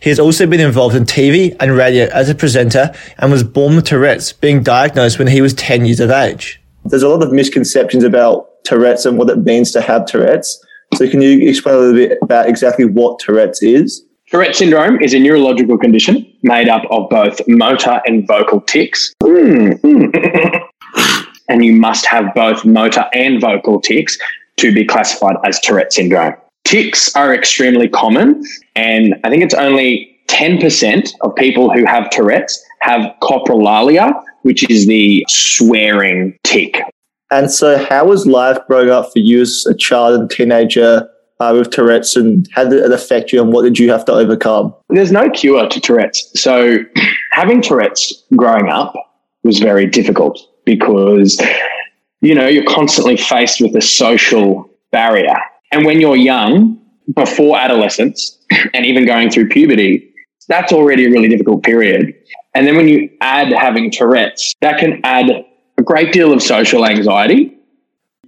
He 0.01 0.11
has 0.11 0.19
also 0.19 0.47
been 0.47 0.61
involved 0.61 0.95
in 0.95 1.05
TV 1.05 1.57
and 1.61 1.73
radio 1.73 2.07
as 2.07 2.29
a 2.29 2.35
presenter 2.35 2.93
and 3.19 3.31
was 3.31 3.43
born 3.43 3.77
with 3.77 3.87
Tourette's, 3.87 4.33
being 4.33 4.63
diagnosed 4.63 5.19
when 5.19 5.29
he 5.29 5.41
was 5.41 5.55
10 5.55 5.85
years 5.85 6.01
of 6.01 6.11
age. 6.11 6.61
There's 6.85 7.03
a 7.03 7.09
lot 7.09 7.23
of 7.23 7.33
misconceptions 7.33 8.05
about 8.05 8.63
Tourette's 8.65 9.07
and 9.07 9.19
what 9.19 9.31
it 9.31 9.39
means 9.39 9.73
to 9.73 9.81
have 9.81 10.07
Tourette's. 10.07 10.63
So 10.95 11.09
can 11.09 11.23
you 11.23 11.49
explain 11.49 11.75
a 11.75 11.79
little 11.79 11.95
bit 11.95 12.19
about 12.23 12.49
exactly 12.49 12.85
what 12.85 13.19
Tourette's 13.19 13.63
is? 13.63 14.05
Tourette 14.29 14.57
syndrome 14.57 15.01
is 15.03 15.15
a 15.15 15.19
neurological 15.19 15.79
condition 15.79 16.27
made 16.43 16.69
up 16.69 16.83
of 16.91 17.09
both 17.11 17.41
motor 17.47 18.01
and 18.07 18.27
vocal 18.27 18.61
tics. 18.63 19.13
and 21.49 21.65
you 21.65 21.73
must 21.75 22.07
have 22.07 22.35
both 22.35 22.65
motor 22.65 23.05
and 23.13 23.41
vocal 23.41 23.81
tics 23.81 24.19
to 24.57 24.73
be 24.73 24.85
classified 24.85 25.37
as 25.45 25.61
Tourette 25.61 25.93
syndrome. 25.93 26.35
Tics 26.65 27.15
are 27.15 27.35
extremely 27.35 27.89
common, 27.89 28.43
and 28.75 29.15
I 29.25 29.31
think 29.31 29.43
it's 29.43 29.55
only 29.55 30.19
10% 30.29 31.13
of 31.23 31.35
people 31.37 31.71
who 31.73 31.85
have 31.85 32.11
Tourette's 32.11 32.63
have 32.81 33.13
coprolalia, 33.23 34.13
which 34.43 34.69
is 34.71 34.87
the 34.87 35.25
swearing 35.29 36.37
tic. 36.45 36.81
And 37.31 37.51
so, 37.51 37.85
how 37.85 38.07
was 38.07 38.27
life 38.27 38.59
growing 38.67 38.91
up 38.91 39.13
for 39.13 39.19
you 39.19 39.43
as 39.43 39.67
a 39.69 39.75
child 39.75 40.21
and 40.21 40.31
teenager 40.31 41.09
uh, 41.41 41.55
with 41.57 41.71
Tourette's 41.71 42.17
and 42.17 42.49
how 42.53 42.65
did 42.65 42.85
it 42.85 42.93
affect 42.93 43.33
you 43.33 43.43
and 43.43 43.53
what 43.53 43.63
did 43.63 43.79
you 43.79 43.91
have 43.91 44.05
to 44.07 44.13
overcome? 44.13 44.75
There's 44.89 45.13
no 45.13 45.29
cure 45.31 45.69
to 45.69 45.81
Tourette's. 45.81 46.31
So 46.41 46.79
having 47.33 47.63
Tourette's 47.63 48.25
growing 48.37 48.69
up 48.69 48.95
was 49.43 49.59
very 49.59 49.87
difficult 49.87 50.39
because, 50.65 51.41
you 52.21 52.35
know, 52.35 52.47
you're 52.47 52.65
constantly 52.65 53.17
faced 53.17 53.61
with 53.61 53.75
a 53.75 53.83
social 53.83 54.71
barrier. 54.93 55.37
And 55.73 55.85
when 55.85 56.01
you're 56.01 56.17
young, 56.17 56.81
before 57.15 57.59
adolescence 57.59 58.39
and 58.75 58.87
even 58.87 59.07
going 59.07 59.31
through 59.31 59.49
puberty, 59.49 60.13
that's 60.49 60.73
already 60.73 61.07
a 61.07 61.11
really 61.11 61.29
difficult 61.29 61.63
period. 61.63 62.15
And 62.55 62.67
then 62.67 62.77
when 62.77 62.89
you 62.89 63.11
add 63.21 63.53
having 63.53 63.91
Tourette's, 63.91 64.55
that 64.61 64.79
can 64.79 65.01
add 65.05 65.31
a 65.79 65.83
great 65.83 66.13
deal 66.13 66.33
of 66.33 66.43
social 66.43 66.87
anxiety 66.87 67.55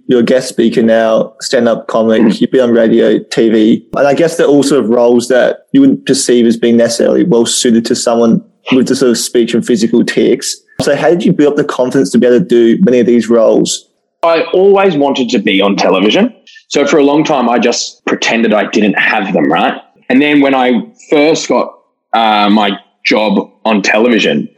you're 0.07 0.21
a 0.21 0.23
guest 0.23 0.47
speaker 0.47 0.81
now, 0.81 1.35
stand 1.41 1.67
up 1.67 1.87
comic, 1.87 2.21
mm. 2.21 2.41
you've 2.41 2.51
been 2.51 2.61
on 2.61 2.71
radio, 2.71 3.19
TV. 3.19 3.85
And 3.95 4.07
I 4.07 4.13
guess 4.13 4.37
they're 4.37 4.47
all 4.47 4.63
sort 4.63 4.83
of 4.83 4.89
roles 4.89 5.27
that 5.27 5.67
you 5.73 5.81
wouldn't 5.81 6.05
perceive 6.05 6.45
as 6.45 6.57
being 6.57 6.77
necessarily 6.77 7.23
well 7.25 7.45
suited 7.45 7.85
to 7.85 7.95
someone 7.95 8.43
with 8.71 8.87
the 8.87 8.95
sort 8.95 9.11
of 9.11 9.17
speech 9.17 9.53
and 9.53 9.65
physical 9.65 10.03
tics. 10.03 10.55
So, 10.81 10.95
how 10.95 11.09
did 11.09 11.25
you 11.25 11.33
build 11.33 11.53
up 11.53 11.57
the 11.57 11.65
confidence 11.65 12.11
to 12.11 12.17
be 12.17 12.25
able 12.25 12.39
to 12.39 12.45
do 12.45 12.81
many 12.83 12.99
of 12.99 13.05
these 13.05 13.29
roles? 13.29 13.86
I 14.23 14.43
always 14.53 14.95
wanted 14.95 15.29
to 15.29 15.39
be 15.39 15.61
on 15.61 15.75
television. 15.75 16.33
So, 16.69 16.85
for 16.85 16.97
a 16.97 17.03
long 17.03 17.23
time, 17.23 17.49
I 17.49 17.59
just 17.59 18.05
pretended 18.05 18.53
I 18.53 18.69
didn't 18.69 18.95
have 18.95 19.33
them, 19.33 19.51
right? 19.51 19.81
And 20.09 20.21
then 20.21 20.41
when 20.41 20.55
I 20.55 20.91
first 21.09 21.47
got 21.47 21.73
uh, 22.13 22.49
my 22.49 22.79
job 23.05 23.51
on 23.65 23.81
television, 23.81 24.49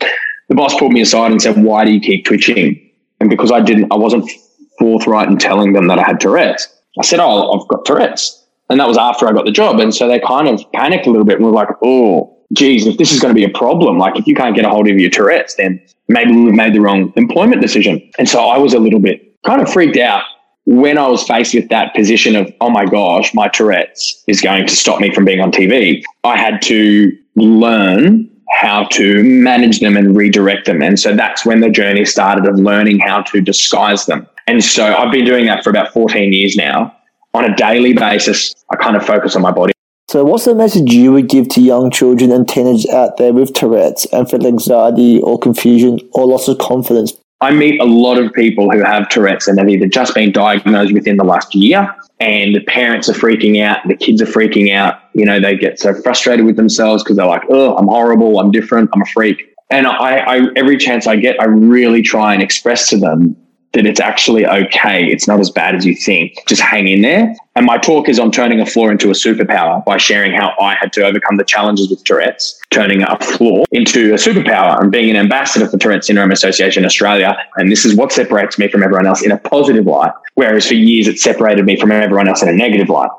the 0.48 0.56
boss 0.56 0.78
pulled 0.78 0.94
me 0.94 1.02
aside 1.02 1.32
and 1.32 1.42
said, 1.42 1.64
Why 1.64 1.86
do 1.86 1.92
you 1.92 2.00
keep 2.00 2.26
twitching? 2.26 2.92
And 3.20 3.30
because 3.30 3.52
I 3.52 3.62
didn't, 3.62 3.92
I 3.92 3.96
wasn't 3.96 4.30
forthright 4.78 5.28
in 5.28 5.38
telling 5.38 5.74
them 5.74 5.88
that 5.88 6.00
I 6.00 6.04
had 6.04 6.20
Tourette's. 6.20 6.68
I 6.98 7.04
said, 7.04 7.20
Oh, 7.20 7.52
I've 7.52 7.68
got 7.68 7.86
Tourette's. 7.86 8.36
And 8.70 8.80
that 8.80 8.88
was 8.88 8.98
after 8.98 9.28
I 9.28 9.32
got 9.32 9.46
the 9.46 9.52
job. 9.52 9.80
And 9.80 9.94
so 9.94 10.08
they 10.08 10.20
kind 10.20 10.48
of 10.48 10.64
panicked 10.74 11.08
a 11.08 11.12
little 11.12 11.26
bit 11.26 11.38
and 11.38 11.46
were 11.46 11.52
like, 11.52 11.70
Oh, 11.84 12.38
geez, 12.54 12.88
if 12.88 12.98
this 12.98 13.12
is 13.12 13.20
going 13.20 13.34
to 13.34 13.40
be 13.40 13.46
a 13.46 13.58
problem, 13.58 13.98
like 13.98 14.18
if 14.18 14.26
you 14.26 14.36
can't 14.36 14.56
get 14.56 14.66
a 14.66 14.70
hold 14.70 14.90
of 14.90 15.00
your 15.00 15.10
Tourette's, 15.10 15.56
then 15.56 15.82
maybe 16.08 16.32
we've 16.36 16.54
made 16.54 16.74
the 16.74 16.82
wrong 16.82 17.14
employment 17.16 17.62
decision. 17.62 18.10
And 18.18 18.28
so 18.28 18.46
I 18.46 18.58
was 18.58 18.74
a 18.74 18.80
little 18.80 19.00
bit 19.00 19.29
kind 19.46 19.62
of 19.62 19.72
freaked 19.72 19.98
out 19.98 20.24
when 20.66 20.98
I 20.98 21.08
was 21.08 21.24
faced 21.24 21.56
with 21.56 21.70
that 21.70 21.96
position 21.96 22.36
of, 22.36 22.54
oh 22.62 22.70
my 22.70 22.86
gosh, 22.86 23.34
my 23.34 23.48
Tourette's 23.48 24.24
is 24.28 24.40
going 24.40 24.68
to 24.68 24.76
stop 24.76 25.00
me 25.00 25.14
from 25.14 25.26
being 25.26 25.40
on 25.40 25.52
TV. 25.52 26.04
I 26.24 26.38
had 26.38 26.62
to 26.64 27.12
learn 27.36 28.30
how 28.52 28.86
to 28.90 29.24
manage 29.24 29.80
them 29.80 29.96
and 29.96 30.16
redirect 30.16 30.66
them. 30.66 30.82
And 30.82 31.00
so 31.00 31.16
that's 31.16 31.46
when 31.46 31.62
the 31.62 31.70
journey 31.70 32.06
started 32.06 32.46
of 32.46 32.56
learning 32.56 33.00
how 33.00 33.22
to 33.24 33.42
disguise 33.42 34.06
them. 34.06 34.28
And 34.48 34.64
so 34.64 34.96
I've 34.96 35.12
been 35.12 35.26
doing 35.26 35.46
that 35.46 35.64
for 35.64 35.70
about 35.70 35.94
14 35.94 36.34
years 36.34 36.56
now. 36.56 36.96
On 37.34 37.46
a 37.46 37.56
daily 37.56 37.94
basis, 37.94 38.56
I 38.72 38.76
kind 38.76 38.96
of 38.96 39.06
focus 39.06 39.36
on 39.36 39.44
my 39.44 39.52
body. 39.52 39.72
So, 40.10 40.24
what's 40.24 40.46
the 40.46 40.56
message 40.56 40.92
you 40.92 41.12
would 41.12 41.30
give 41.30 41.48
to 41.50 41.62
young 41.62 41.92
children 41.92 42.32
and 42.32 42.50
teenagers 42.50 42.90
out 42.90 43.18
there 43.18 43.32
with 43.32 43.54
Tourette's 43.54 44.06
and 44.06 44.28
feel 44.28 44.48
anxiety 44.48 45.22
or 45.22 45.38
confusion 45.38 46.00
or 46.14 46.26
loss 46.26 46.48
of 46.48 46.58
confidence? 46.58 47.14
I 47.42 47.52
meet 47.52 47.80
a 47.80 47.86
lot 47.86 48.18
of 48.18 48.34
people 48.34 48.70
who 48.70 48.84
have 48.84 49.08
Tourette's 49.08 49.48
and 49.48 49.58
they've 49.58 49.70
either 49.70 49.88
just 49.88 50.14
been 50.14 50.32
diagnosed 50.32 50.94
within 50.94 51.16
the 51.16 51.24
last 51.24 51.56
year 51.56 51.96
and 52.20 52.54
the 52.54 52.60
parents 52.62 53.08
are 53.08 53.14
freaking 53.14 53.64
out, 53.64 53.80
the 53.88 53.96
kids 53.96 54.22
are 54.22 54.26
freaking 54.26 54.74
out. 54.74 55.02
You 55.14 55.26
know, 55.26 55.40
they 55.40 55.56
get 55.56 55.80
so 55.80 55.94
frustrated 55.94 56.46
with 56.46 56.58
themselves 56.58 57.02
because 57.02 57.16
they're 57.16 57.26
like, 57.26 57.44
oh, 57.50 57.78
I'm 57.78 57.88
horrible, 57.88 58.40
I'm 58.40 58.52
different, 58.52 58.90
I'm 58.94 59.02
a 59.02 59.06
freak. 59.06 59.56
And 59.70 59.88
I, 59.88 60.18
I, 60.18 60.48
every 60.58 60.78
chance 60.78 61.08
I 61.08 61.16
get, 61.16 61.40
I 61.40 61.46
really 61.46 62.02
try 62.02 62.34
and 62.34 62.44
express 62.44 62.90
to 62.90 62.98
them 62.98 63.38
that 63.74 63.86
it's 63.86 64.00
actually 64.00 64.46
okay. 64.46 65.06
It's 65.06 65.28
not 65.28 65.40
as 65.40 65.52
bad 65.52 65.76
as 65.76 65.86
you 65.86 65.96
think. 65.96 66.34
Just 66.48 66.62
hang 66.62 66.88
in 66.88 67.04
there. 67.04 67.34
And 67.56 67.66
my 67.66 67.78
talk 67.78 68.10
is 68.10 68.20
on 68.20 68.32
turning 68.32 68.60
a 68.60 68.66
flaw 68.66 68.90
into 68.90 69.10
a 69.10 69.14
superpower 69.14 69.86
by 69.86 69.98
sharing 69.98 70.34
how 70.34 70.56
I 70.60 70.76
had 70.76 70.92
to 70.94 71.06
overcome 71.06 71.38
the 71.38 71.44
challenges 71.44 71.90
with 71.90 72.04
Tourette's, 72.04 72.59
turning 72.72 73.02
a 73.04 73.18
flaw 73.20 73.64
into 73.72 74.14
a 74.14 74.18
superpower 74.18 74.80
and 74.80 74.92
being 74.92 75.10
an 75.10 75.16
ambassador 75.16 75.68
for 75.68 75.78
Tourette 75.78 76.04
Syndrome 76.04 76.32
Association 76.32 76.86
Australia. 76.86 77.36
And 77.56 77.72
this 77.72 77.86
is 77.86 77.96
what 77.96 78.12
separates 78.12 78.60
me 78.60 78.68
from 78.68 78.84
everyone 78.84 79.08
else 79.08 79.24
in 79.24 79.32
a 79.32 79.38
positive 79.38 79.86
light. 79.86 80.12
Whereas 80.36 80.68
for 80.68 80.76
years 80.76 81.08
it 81.08 81.20
separated 81.20 81.66
me 81.66 81.80
from 81.80 81.92
everyone 81.92 82.28
else 82.28 82.42
in 82.42 82.50
a 82.50 82.54
negative 82.54 82.90
light. 82.90 83.10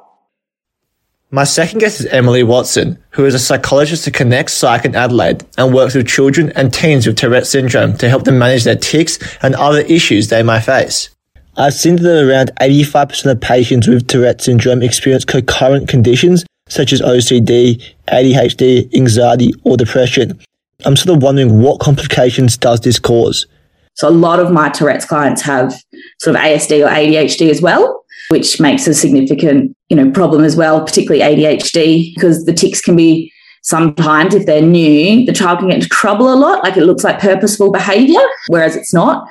My 1.32 1.44
second 1.44 1.78
guest 1.78 2.00
is 2.00 2.06
Emily 2.06 2.42
Watson, 2.42 2.98
who 3.10 3.24
is 3.24 3.34
a 3.34 3.38
psychologist 3.38 4.06
at 4.08 4.14
Connect 4.14 4.50
Psych 4.50 4.84
in 4.84 4.96
Adelaide 4.96 5.44
and 5.56 5.72
works 5.72 5.94
with 5.94 6.08
children 6.08 6.50
and 6.56 6.74
teens 6.74 7.06
with 7.06 7.16
Tourette 7.16 7.46
syndrome 7.46 7.96
to 7.98 8.08
help 8.08 8.24
them 8.24 8.38
manage 8.38 8.64
their 8.64 8.74
tics 8.74 9.18
and 9.40 9.54
other 9.54 9.82
issues 9.82 10.26
they 10.26 10.42
may 10.42 10.60
face. 10.60 11.10
I've 11.56 11.74
seen 11.74 11.96
that 11.96 12.28
around 12.28 12.50
85% 12.60 13.30
of 13.30 13.40
patients 13.40 13.86
with 13.86 14.08
Tourette 14.08 14.40
syndrome 14.40 14.82
experience 14.82 15.24
concurrent 15.24 15.88
conditions 15.88 16.44
such 16.70 16.92
as 16.92 17.02
OCD, 17.02 17.82
ADHD, 18.08 18.94
anxiety, 18.96 19.52
or 19.64 19.76
depression. 19.76 20.38
I'm 20.86 20.96
sort 20.96 21.14
of 21.14 21.22
wondering 21.22 21.60
what 21.60 21.80
complications 21.80 22.56
does 22.56 22.80
this 22.80 22.98
cause? 22.98 23.46
So 23.94 24.08
a 24.08 24.10
lot 24.10 24.40
of 24.40 24.50
my 24.50 24.70
Tourette's 24.70 25.04
clients 25.04 25.42
have 25.42 25.74
sort 26.20 26.36
of 26.36 26.42
ASD 26.42 26.86
or 26.86 26.88
ADHD 26.88 27.50
as 27.50 27.60
well. 27.60 28.00
which 28.30 28.60
makes 28.60 28.86
a 28.86 28.94
significant, 28.94 29.76
you 29.88 29.96
know, 29.96 30.08
problem 30.12 30.44
as 30.44 30.54
well, 30.54 30.84
particularly 30.84 31.20
ADHD, 31.20 32.14
because 32.14 32.44
the 32.44 32.52
tics 32.52 32.80
can 32.80 32.94
be 32.94 33.32
sometimes 33.62 34.34
if 34.34 34.46
they're 34.46 34.62
new, 34.62 35.26
the 35.26 35.32
child 35.32 35.58
can 35.58 35.68
get 35.68 35.76
into 35.76 35.88
trouble 35.88 36.32
a 36.32 36.36
lot. 36.36 36.62
Like 36.62 36.76
it 36.76 36.84
looks 36.84 37.02
like 37.02 37.18
purposeful 37.18 37.72
behavior, 37.72 38.20
whereas 38.46 38.76
it's 38.76 38.94
not. 38.94 39.28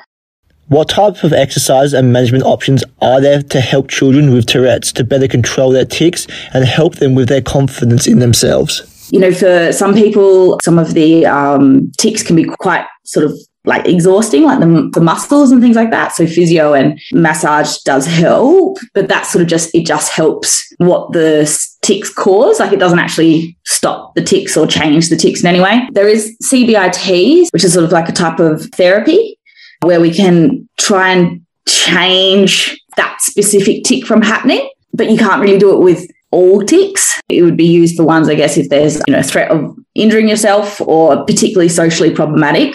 What 0.70 0.88
type 0.88 1.24
of 1.24 1.32
exercise 1.32 1.92
and 1.92 2.12
management 2.12 2.44
options 2.44 2.84
are 3.02 3.20
there 3.20 3.42
to 3.42 3.60
help 3.60 3.88
children 3.88 4.32
with 4.32 4.46
Tourette's 4.46 4.92
to 4.92 5.02
better 5.02 5.26
control 5.26 5.72
their 5.72 5.84
tics 5.84 6.28
and 6.54 6.64
help 6.64 6.94
them 6.94 7.16
with 7.16 7.28
their 7.28 7.42
confidence 7.42 8.06
in 8.06 8.20
themselves? 8.20 9.08
You 9.10 9.18
know, 9.18 9.34
for 9.34 9.72
some 9.72 9.94
people, 9.94 10.60
some 10.62 10.78
of 10.78 10.94
the 10.94 11.26
um, 11.26 11.90
tics 11.98 12.22
can 12.22 12.36
be 12.36 12.44
quite 12.44 12.86
sort 13.04 13.26
of 13.26 13.36
like 13.64 13.84
exhausting, 13.88 14.44
like 14.44 14.60
the, 14.60 14.90
the 14.94 15.00
muscles 15.00 15.50
and 15.50 15.60
things 15.60 15.74
like 15.74 15.90
that. 15.90 16.14
So 16.14 16.24
physio 16.24 16.72
and 16.72 17.00
massage 17.10 17.76
does 17.78 18.06
help, 18.06 18.78
but 18.94 19.08
that 19.08 19.26
sort 19.26 19.42
of 19.42 19.48
just, 19.48 19.74
it 19.74 19.84
just 19.84 20.12
helps 20.12 20.72
what 20.78 21.12
the 21.12 21.50
tics 21.82 22.14
cause. 22.14 22.60
Like 22.60 22.72
it 22.72 22.78
doesn't 22.78 23.00
actually 23.00 23.58
stop 23.64 24.14
the 24.14 24.22
tics 24.22 24.56
or 24.56 24.68
change 24.68 25.08
the 25.08 25.16
tics 25.16 25.40
in 25.40 25.48
any 25.48 25.60
way. 25.60 25.88
There 25.90 26.08
is 26.08 26.36
CBIT, 26.44 27.48
which 27.50 27.64
is 27.64 27.72
sort 27.72 27.84
of 27.84 27.90
like 27.90 28.08
a 28.08 28.12
type 28.12 28.38
of 28.38 28.62
therapy 28.66 29.36
where 29.82 30.00
we 30.00 30.12
can 30.12 30.68
try 30.78 31.10
and 31.10 31.44
change 31.68 32.78
that 32.96 33.18
specific 33.20 33.84
tic 33.84 34.04
from 34.04 34.22
happening, 34.22 34.68
but 34.92 35.10
you 35.10 35.16
can't 35.16 35.40
really 35.40 35.58
do 35.58 35.74
it 35.74 35.82
with 35.82 36.06
all 36.30 36.62
tics. 36.62 37.20
It 37.28 37.42
would 37.42 37.56
be 37.56 37.66
used 37.66 37.96
for 37.96 38.04
ones, 38.04 38.28
I 38.28 38.34
guess, 38.34 38.56
if 38.56 38.68
there's 38.68 38.96
you 39.06 39.12
know 39.12 39.20
a 39.20 39.24
threat 39.24 39.50
of 39.50 39.76
injuring 39.94 40.28
yourself 40.28 40.80
or 40.80 41.24
particularly 41.24 41.68
socially 41.68 42.14
problematic 42.14 42.74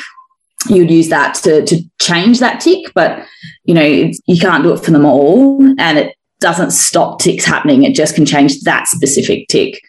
you'd 0.70 0.92
use 0.92 1.10
that 1.10 1.36
to, 1.36 1.66
to 1.66 1.82
change 2.00 2.40
that 2.40 2.60
tic, 2.60 2.92
but 2.94 3.26
you 3.64 3.74
know, 3.74 3.84
you 3.84 4.40
can't 4.40 4.64
do 4.64 4.74
it 4.74 4.84
for 4.84 4.92
them 4.92 5.06
all. 5.06 5.62
And 5.80 5.98
it 5.98 6.16
doesn't 6.40 6.72
stop 6.72 7.20
tics 7.20 7.46
happening. 7.46 7.84
It 7.84 7.96
just 7.96 8.16
can 8.16 8.26
change 8.26 8.62
that 8.62 8.88
specific 8.88 9.48
tic. 9.48 9.82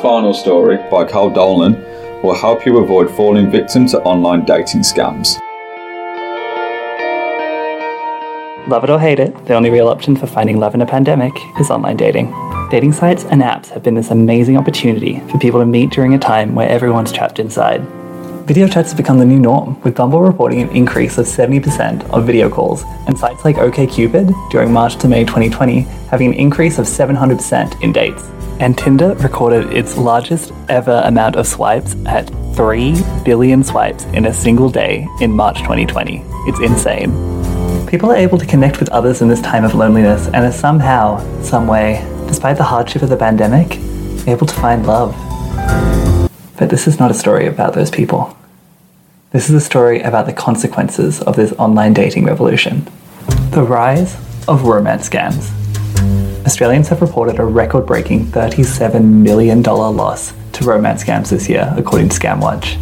Final 0.00 0.32
story 0.32 0.78
by 0.90 1.04
Carl 1.04 1.30
Dolan 1.30 1.74
will 2.22 2.34
help 2.34 2.64
you 2.64 2.78
avoid 2.78 3.10
falling 3.10 3.50
victim 3.50 3.86
to 3.88 4.00
online 4.02 4.44
dating 4.44 4.80
scams. 4.80 5.38
Love 8.68 8.84
it 8.84 8.90
or 8.90 8.98
hate 8.98 9.18
it, 9.18 9.34
the 9.46 9.54
only 9.54 9.68
real 9.68 9.88
option 9.88 10.16
for 10.16 10.26
finding 10.26 10.58
love 10.58 10.74
in 10.74 10.80
a 10.80 10.86
pandemic 10.86 11.32
is 11.58 11.70
online 11.70 11.96
dating. 11.96 12.32
Dating 12.70 12.92
sites 12.92 13.24
and 13.24 13.42
apps 13.42 13.68
have 13.68 13.82
been 13.82 13.94
this 13.94 14.10
amazing 14.10 14.56
opportunity 14.56 15.20
for 15.30 15.38
people 15.38 15.60
to 15.60 15.66
meet 15.66 15.90
during 15.90 16.14
a 16.14 16.18
time 16.18 16.54
where 16.54 16.68
everyone's 16.68 17.12
trapped 17.12 17.38
inside. 17.38 17.80
Video 18.46 18.66
chats 18.68 18.90
have 18.90 18.96
become 18.96 19.18
the 19.18 19.24
new 19.24 19.38
norm, 19.38 19.80
with 19.82 19.94
Bumble 19.94 20.22
reporting 20.22 20.62
an 20.62 20.70
increase 20.70 21.18
of 21.18 21.26
70% 21.26 22.08
of 22.10 22.26
video 22.26 22.48
calls, 22.48 22.84
and 23.06 23.18
sites 23.18 23.44
like 23.44 23.56
OkCupid 23.56 24.50
during 24.50 24.72
March 24.72 24.96
to 24.96 25.08
May 25.08 25.24
2020 25.24 25.80
having 26.10 26.28
an 26.28 26.34
increase 26.34 26.78
of 26.78 26.86
700% 26.86 27.82
in 27.82 27.92
dates. 27.92 28.39
And 28.60 28.76
Tinder 28.76 29.14
recorded 29.14 29.72
its 29.72 29.96
largest 29.96 30.52
ever 30.68 31.00
amount 31.06 31.36
of 31.36 31.46
swipes 31.46 31.96
at 32.04 32.28
3 32.54 32.94
billion 33.24 33.64
swipes 33.64 34.04
in 34.12 34.26
a 34.26 34.34
single 34.34 34.68
day 34.68 35.08
in 35.22 35.32
March 35.32 35.60
2020. 35.60 36.22
It's 36.46 36.60
insane. 36.60 37.10
People 37.86 38.12
are 38.12 38.16
able 38.16 38.36
to 38.36 38.44
connect 38.44 38.78
with 38.78 38.90
others 38.90 39.22
in 39.22 39.28
this 39.28 39.40
time 39.40 39.64
of 39.64 39.74
loneliness 39.74 40.26
and 40.26 40.44
are 40.44 40.52
somehow, 40.52 41.18
some 41.42 41.66
way, 41.66 42.06
despite 42.26 42.58
the 42.58 42.64
hardship 42.64 43.00
of 43.00 43.08
the 43.08 43.16
pandemic, 43.16 43.78
able 44.28 44.46
to 44.46 44.54
find 44.54 44.86
love. 44.86 45.16
But 46.58 46.68
this 46.68 46.86
is 46.86 46.98
not 46.98 47.10
a 47.10 47.14
story 47.14 47.46
about 47.46 47.72
those 47.72 47.90
people. 47.90 48.36
This 49.30 49.48
is 49.48 49.54
a 49.54 49.60
story 49.60 50.02
about 50.02 50.26
the 50.26 50.34
consequences 50.34 51.22
of 51.22 51.34
this 51.34 51.52
online 51.52 51.94
dating 51.94 52.26
revolution. 52.26 52.86
The 53.52 53.62
rise 53.62 54.16
of 54.46 54.64
romance 54.64 55.08
scams. 55.08 55.50
Australians 56.46 56.88
have 56.88 57.02
reported 57.02 57.38
a 57.38 57.44
record 57.44 57.84
breaking 57.86 58.24
$37 58.26 59.04
million 59.04 59.62
loss 59.62 60.32
to 60.52 60.64
romance 60.64 61.04
scams 61.04 61.28
this 61.28 61.48
year, 61.48 61.72
according 61.76 62.08
to 62.08 62.18
Scamwatch. 62.18 62.78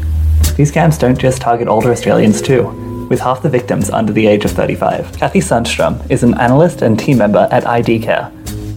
These 0.56 0.70
scams 0.72 0.98
don't 0.98 1.18
just 1.18 1.40
target 1.40 1.66
older 1.66 1.90
Australians, 1.90 2.40
too, 2.40 3.06
with 3.10 3.20
half 3.20 3.42
the 3.42 3.48
victims 3.48 3.90
under 3.90 4.12
the 4.12 4.26
age 4.26 4.44
of 4.44 4.52
35. 4.52 5.12
Kathy 5.12 5.40
Sundstrom 5.40 6.08
is 6.08 6.22
an 6.22 6.38
analyst 6.38 6.82
and 6.82 6.98
team 6.98 7.18
member 7.18 7.48
at 7.50 7.66
ID 7.66 7.98
Care, 7.98 8.30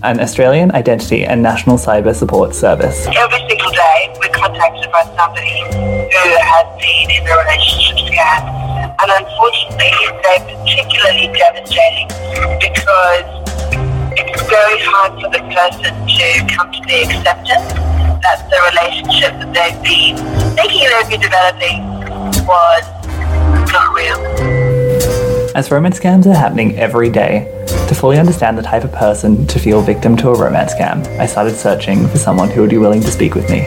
an 0.03 0.19
Australian 0.19 0.71
Identity 0.71 1.25
and 1.25 1.43
National 1.43 1.77
Cyber 1.77 2.15
Support 2.15 2.55
Service. 2.55 3.05
Every 3.05 3.39
single 3.47 3.71
day, 3.71 4.15
we're 4.19 4.29
contacted 4.29 4.91
by 4.91 5.03
somebody 5.15 5.61
who 5.61 6.29
has 6.41 6.65
been 6.81 7.11
in 7.11 7.27
a 7.27 7.37
relationship 7.37 7.97
scam. 7.97 8.61
And 9.01 9.11
unfortunately, 9.11 9.91
they're 10.21 10.57
particularly 10.57 11.27
devastating 11.37 12.07
very 14.51 14.79
hard 14.81 15.13
for 15.13 15.29
the 15.29 15.39
person 15.55 15.95
to 16.05 16.53
come 16.53 16.69
to 16.73 16.81
the 16.81 17.03
acceptance 17.07 17.71
that 18.19 18.49
the 18.51 18.59
relationship 18.67 19.31
that 19.39 19.53
they've 19.53 19.81
been 19.81 20.17
thinking 20.57 20.89
they've 20.91 21.07
been 21.07 21.21
developing 21.21 21.79
was 22.45 22.83
not 23.71 23.95
real. 23.95 24.19
As 25.55 25.71
romance 25.71 25.97
scams 25.97 26.25
are 26.25 26.33
happening 26.33 26.77
every 26.77 27.09
day, 27.09 27.47
to 27.87 27.95
fully 27.95 28.19
understand 28.19 28.57
the 28.57 28.61
type 28.61 28.83
of 28.83 28.91
person 28.91 29.47
to 29.47 29.57
feel 29.57 29.81
victim 29.81 30.17
to 30.17 30.29
a 30.31 30.37
romance 30.37 30.73
scam, 30.73 31.07
I 31.17 31.27
started 31.27 31.55
searching 31.55 32.05
for 32.09 32.17
someone 32.17 32.49
who 32.49 32.59
would 32.59 32.69
be 32.69 32.77
willing 32.77 33.01
to 33.01 33.11
speak 33.11 33.35
with 33.35 33.49
me. 33.49 33.61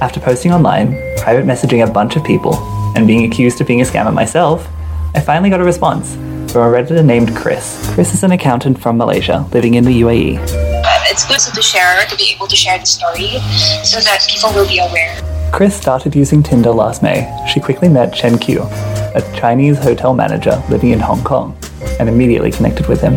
After 0.00 0.20
posting 0.20 0.52
online, 0.52 0.92
private 1.16 1.44
messaging 1.44 1.84
a 1.84 1.90
bunch 1.90 2.14
of 2.14 2.22
people, 2.22 2.54
and 2.94 3.04
being 3.04 3.24
accused 3.24 3.60
of 3.60 3.66
being 3.66 3.80
a 3.80 3.84
scammer 3.84 4.14
myself, 4.14 4.68
I 5.16 5.20
finally 5.20 5.50
got 5.50 5.60
a 5.60 5.64
response 5.64 6.16
from 6.50 6.62
a 6.62 6.76
Redditor 6.76 7.04
named 7.04 7.36
Chris. 7.36 7.90
Chris 7.94 8.14
is 8.14 8.22
an 8.24 8.32
accountant 8.32 8.80
from 8.80 8.96
Malaysia, 8.96 9.46
living 9.52 9.74
in 9.74 9.84
the 9.84 10.00
UAE. 10.00 10.38
Um, 10.38 11.02
it's 11.06 11.26
good 11.26 11.40
to 11.54 11.62
share, 11.62 12.06
to 12.06 12.16
be 12.16 12.32
able 12.34 12.46
to 12.46 12.56
share 12.56 12.78
the 12.78 12.86
story 12.86 13.38
so 13.84 14.00
that 14.00 14.26
people 14.28 14.52
will 14.52 14.66
be 14.66 14.78
aware. 14.78 15.14
Chris 15.52 15.76
started 15.76 16.14
using 16.14 16.42
Tinder 16.42 16.70
last 16.70 17.02
May. 17.02 17.28
She 17.52 17.60
quickly 17.60 17.88
met 17.88 18.14
Chen 18.14 18.38
Q, 18.38 18.62
a 18.62 19.22
Chinese 19.36 19.78
hotel 19.78 20.14
manager 20.14 20.62
living 20.70 20.90
in 20.90 21.00
Hong 21.00 21.22
Kong, 21.22 21.56
and 22.00 22.08
immediately 22.08 22.50
connected 22.50 22.86
with 22.86 23.00
him. 23.00 23.14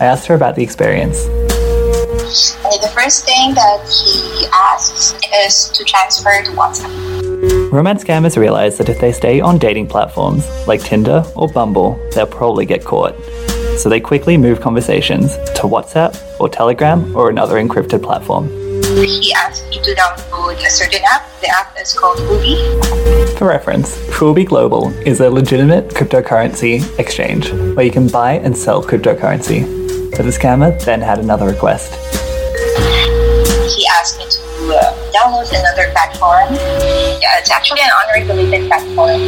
I 0.00 0.06
asked 0.06 0.26
her 0.28 0.34
about 0.34 0.56
the 0.56 0.62
experience. 0.62 1.26
Uh, 2.64 2.78
the 2.80 2.92
first 2.94 3.24
thing 3.24 3.54
that 3.54 3.80
he 3.88 4.46
asks 4.52 5.14
is 5.44 5.68
to 5.70 5.84
transfer 5.84 6.42
to 6.44 6.50
WhatsApp. 6.52 7.09
Romance 7.42 8.04
scammers 8.04 8.36
realize 8.36 8.76
that 8.76 8.90
if 8.90 9.00
they 9.00 9.12
stay 9.12 9.40
on 9.40 9.56
dating 9.56 9.86
platforms 9.86 10.46
like 10.66 10.82
Tinder 10.82 11.24
or 11.34 11.48
Bumble, 11.48 11.98
they'll 12.14 12.26
probably 12.26 12.66
get 12.66 12.84
caught. 12.84 13.14
So 13.78 13.88
they 13.88 14.00
quickly 14.00 14.36
move 14.36 14.60
conversations 14.60 15.36
to 15.36 15.62
WhatsApp 15.62 16.14
or 16.38 16.50
Telegram 16.50 17.16
or 17.16 17.30
another 17.30 17.54
encrypted 17.54 18.02
platform. 18.02 18.48
He 19.06 19.32
asked 19.32 19.66
me 19.70 19.80
to 19.80 19.94
download 19.94 20.56
a 20.66 20.70
certain 20.70 21.00
app. 21.10 21.26
The 21.40 21.48
app 21.48 21.74
is 21.80 21.94
called 21.94 22.18
Huobi. 22.18 23.38
For 23.38 23.48
reference, 23.48 23.96
Huobi 24.08 24.46
Global 24.46 24.90
is 25.06 25.20
a 25.20 25.30
legitimate 25.30 25.88
cryptocurrency 25.88 26.98
exchange 26.98 27.50
where 27.52 27.86
you 27.86 27.92
can 27.92 28.08
buy 28.08 28.32
and 28.34 28.54
sell 28.54 28.82
cryptocurrency. 28.82 29.62
But 30.10 30.24
the 30.24 30.30
scammer 30.30 30.78
then 30.84 31.00
had 31.00 31.20
another 31.20 31.46
request. 31.46 31.94
He 33.74 33.86
asked 33.86 34.18
me 34.18 34.26
to 34.28 34.49
uh, 34.70 35.12
download 35.12 35.48
another 35.50 35.90
platform. 35.92 36.54
Yeah, 37.20 37.38
it's 37.38 37.50
actually 37.50 37.80
an 37.82 37.90
unregulated 38.06 38.68
platform. 38.68 39.20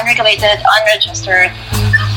Unregulated, 0.00 0.58
unregistered, 0.80 1.50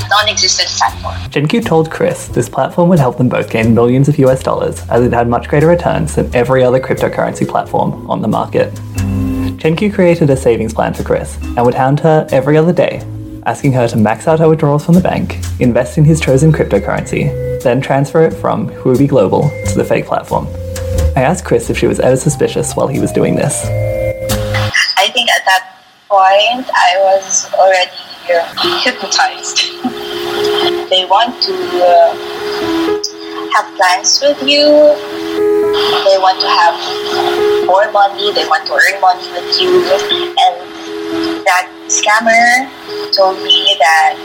non-existent 0.09 0.69
platform. 0.69 1.31
Chen 1.31 1.47
Q 1.47 1.61
told 1.61 1.89
Chris 1.89 2.27
this 2.27 2.49
platform 2.49 2.89
would 2.89 2.99
help 2.99 3.17
them 3.17 3.29
both 3.29 3.49
gain 3.49 3.73
millions 3.73 4.09
of 4.09 4.19
US 4.19 4.43
dollars 4.43 4.81
as 4.89 5.03
it 5.05 5.13
had 5.13 5.27
much 5.27 5.47
greater 5.47 5.67
returns 5.67 6.15
than 6.15 6.33
every 6.35 6.63
other 6.63 6.79
cryptocurrency 6.79 7.47
platform 7.47 8.09
on 8.09 8.21
the 8.21 8.27
market. 8.27 8.73
Chen 9.57 9.75
Q 9.75 9.91
created 9.91 10.29
a 10.29 10.37
savings 10.37 10.73
plan 10.73 10.93
for 10.93 11.03
Chris 11.03 11.37
and 11.41 11.63
would 11.63 11.75
hound 11.75 11.99
her 12.01 12.27
every 12.31 12.57
other 12.57 12.73
day, 12.73 13.03
asking 13.45 13.71
her 13.73 13.87
to 13.87 13.95
max 13.95 14.27
out 14.27 14.39
her 14.39 14.49
withdrawals 14.49 14.83
from 14.85 14.95
the 14.95 15.01
bank, 15.01 15.37
invest 15.59 15.97
in 15.97 16.03
his 16.03 16.19
chosen 16.19 16.51
cryptocurrency, 16.51 17.61
then 17.61 17.79
transfer 17.79 18.23
it 18.23 18.33
from 18.33 18.69
Huobi 18.69 19.07
Global 19.07 19.49
to 19.67 19.75
the 19.75 19.85
fake 19.85 20.07
platform. 20.07 20.47
I 21.15 21.23
asked 21.23 21.43
Chris 21.43 21.69
if 21.69 21.77
she 21.77 21.87
was 21.87 21.99
ever 21.99 22.15
suspicious 22.15 22.73
while 22.73 22.87
he 22.87 22.99
was 22.99 23.11
doing 23.11 23.35
this. 23.35 23.65
I 24.97 25.09
think 25.11 25.29
at 25.29 25.43
that 25.45 25.75
point 26.07 26.69
I 26.71 26.95
was 27.03 27.51
already 27.53 27.91
uh, 28.31 28.79
hypnotized. 28.79 29.59
they 30.89 31.05
want 31.05 31.35
to 31.43 31.53
uh, 31.83 32.15
have 33.55 33.75
plans 33.75 34.21
with 34.21 34.41
you. 34.47 34.67
They 36.07 36.17
want 36.17 36.39
to 36.39 36.47
have 36.47 36.79
more 37.67 37.91
money. 37.91 38.31
They 38.31 38.47
want 38.47 38.65
to 38.67 38.73
earn 38.73 39.01
money 39.01 39.27
with 39.31 39.59
you. 39.59 39.83
And 39.91 41.43
that 41.43 41.67
scammer 41.87 42.71
told 43.11 43.35
me 43.43 43.75
that 43.79 44.15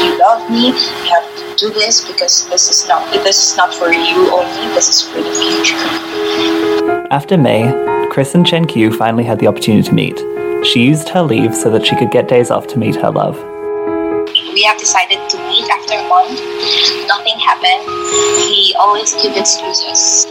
you 0.00 0.18
love 0.18 0.50
me, 0.50 0.68
you 0.68 1.12
have 1.12 1.35
do 1.56 1.70
this 1.72 2.06
because 2.06 2.46
this 2.48 2.68
is 2.68 2.86
not 2.86 3.10
this 3.24 3.52
is 3.52 3.56
not 3.56 3.74
for 3.74 3.90
you 3.90 4.30
only. 4.30 4.74
This 4.74 4.88
is 4.88 5.02
for 5.08 5.22
the 5.22 5.32
future. 5.32 7.06
After 7.10 7.38
May, 7.38 7.64
Chris 8.10 8.34
and 8.34 8.46
Chen 8.46 8.66
Q 8.66 8.92
finally 8.92 9.24
had 9.24 9.38
the 9.38 9.46
opportunity 9.46 9.88
to 9.88 9.94
meet. 9.94 10.18
She 10.66 10.84
used 10.84 11.08
her 11.10 11.22
leave 11.22 11.54
so 11.54 11.70
that 11.70 11.86
she 11.86 11.96
could 11.96 12.10
get 12.10 12.28
days 12.28 12.50
off 12.50 12.66
to 12.68 12.78
meet 12.78 12.96
her 12.96 13.10
love. 13.10 13.36
We 14.52 14.62
have 14.64 14.78
decided 14.78 15.28
to 15.30 15.38
meet 15.48 15.68
after 15.70 15.94
a 15.94 16.08
month. 16.08 16.40
Nothing 17.08 17.38
happened. 17.38 17.84
He 18.52 18.74
always 18.78 19.14
give 19.14 19.36
excuses. 19.36 20.26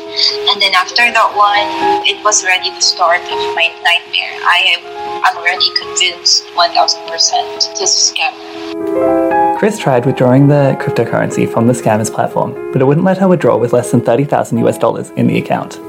And 0.50 0.62
then 0.62 0.74
after 0.74 1.10
that 1.10 1.32
one, 1.36 2.06
it 2.06 2.24
was 2.24 2.44
already 2.44 2.70
the 2.70 2.82
start 2.82 3.22
of 3.22 3.56
my 3.56 3.70
nightmare. 3.82 4.34
I 4.46 4.78
am 4.78 5.38
already 5.38 5.70
convinced 5.78 6.46
1000% 6.54 7.78
this 7.78 7.82
is 7.82 8.12
a 8.12 8.14
scam. 8.14 9.25
Chris 9.58 9.80
tried 9.80 10.06
withdrawing 10.06 10.50
the 10.50 10.78
cryptocurrency 10.82 11.50
from 11.50 11.66
the 11.66 11.74
scammer's 11.74 12.10
platform, 12.10 12.52
but 12.74 12.82
it 12.82 12.86
wouldn't 12.86 13.06
let 13.06 13.18
her 13.18 13.28
withdraw 13.30 13.56
with 13.56 13.72
less 13.72 13.90
than 13.90 14.02
30,000 14.02 14.58
US 14.58 14.78
dollars 14.78 15.12
in 15.12 15.28
the 15.28 15.38
account. 15.38 15.80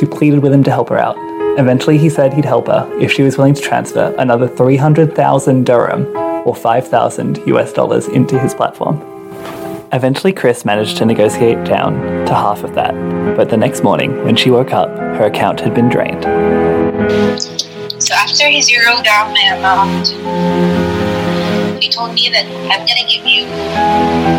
She 0.00 0.06
pleaded 0.06 0.40
with 0.40 0.52
him 0.52 0.64
to 0.64 0.70
help 0.72 0.88
her 0.88 0.98
out. 0.98 1.16
Eventually, 1.56 1.96
he 1.96 2.10
said 2.10 2.32
he'd 2.32 2.44
help 2.44 2.66
her 2.66 2.90
if 3.00 3.12
she 3.12 3.22
was 3.22 3.38
willing 3.38 3.54
to 3.54 3.62
transfer 3.62 4.12
another 4.18 4.48
300,000 4.48 5.64
dirham 5.64 6.04
or 6.44 6.56
5,000 6.56 7.38
US 7.46 7.72
dollars 7.72 8.08
into 8.08 8.36
his 8.36 8.52
platform. 8.52 9.00
Eventually, 9.92 10.32
Chris 10.32 10.64
managed 10.64 10.96
to 10.96 11.06
negotiate 11.06 11.64
down 11.64 11.94
to 12.26 12.34
half 12.34 12.64
of 12.64 12.74
that, 12.74 12.94
but 13.36 13.48
the 13.48 13.56
next 13.56 13.84
morning, 13.84 14.24
when 14.24 14.34
she 14.34 14.50
woke 14.50 14.72
up, 14.72 14.88
her 14.88 15.26
account 15.26 15.60
had 15.60 15.72
been 15.72 15.88
drained. 15.88 16.24
So 18.02 18.12
after 18.12 18.48
he 18.48 18.60
zeroed 18.60 19.06
out 19.06 19.32
my 19.32 19.54
amount, 19.56 20.83
he 21.80 21.88
told 21.88 22.14
me 22.14 22.28
that 22.30 22.46
I'm 22.70 22.86
gonna 22.86 23.06
give 23.08 23.26
you 23.26 23.46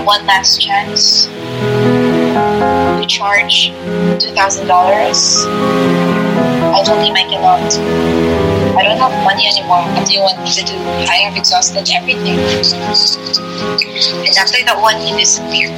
one 0.05 0.25
last 0.25 0.61
chance 0.61 1.25
to 1.25 3.05
charge 3.07 3.71
two 4.19 4.33
thousand 4.33 4.67
dollars. 4.67 5.45
I 5.47 6.83
told 6.83 7.05
him 7.05 7.15
I 7.15 7.23
cannot. 7.23 7.73
I 8.77 8.83
don't 8.83 8.97
have 8.97 9.23
money 9.23 9.47
anymore. 9.47 9.83
What 9.95 10.05
do 10.07 10.13
you 10.13 10.19
want 10.19 10.41
me 10.43 10.51
to 10.51 10.63
do? 10.63 10.75
I 10.75 11.15
have 11.23 11.37
exhausted 11.37 11.89
everything. 11.93 12.39
And 14.25 14.37
after 14.37 14.63
that 14.65 14.77
one, 14.81 14.99
he 14.99 15.13
disappeared. 15.17 15.71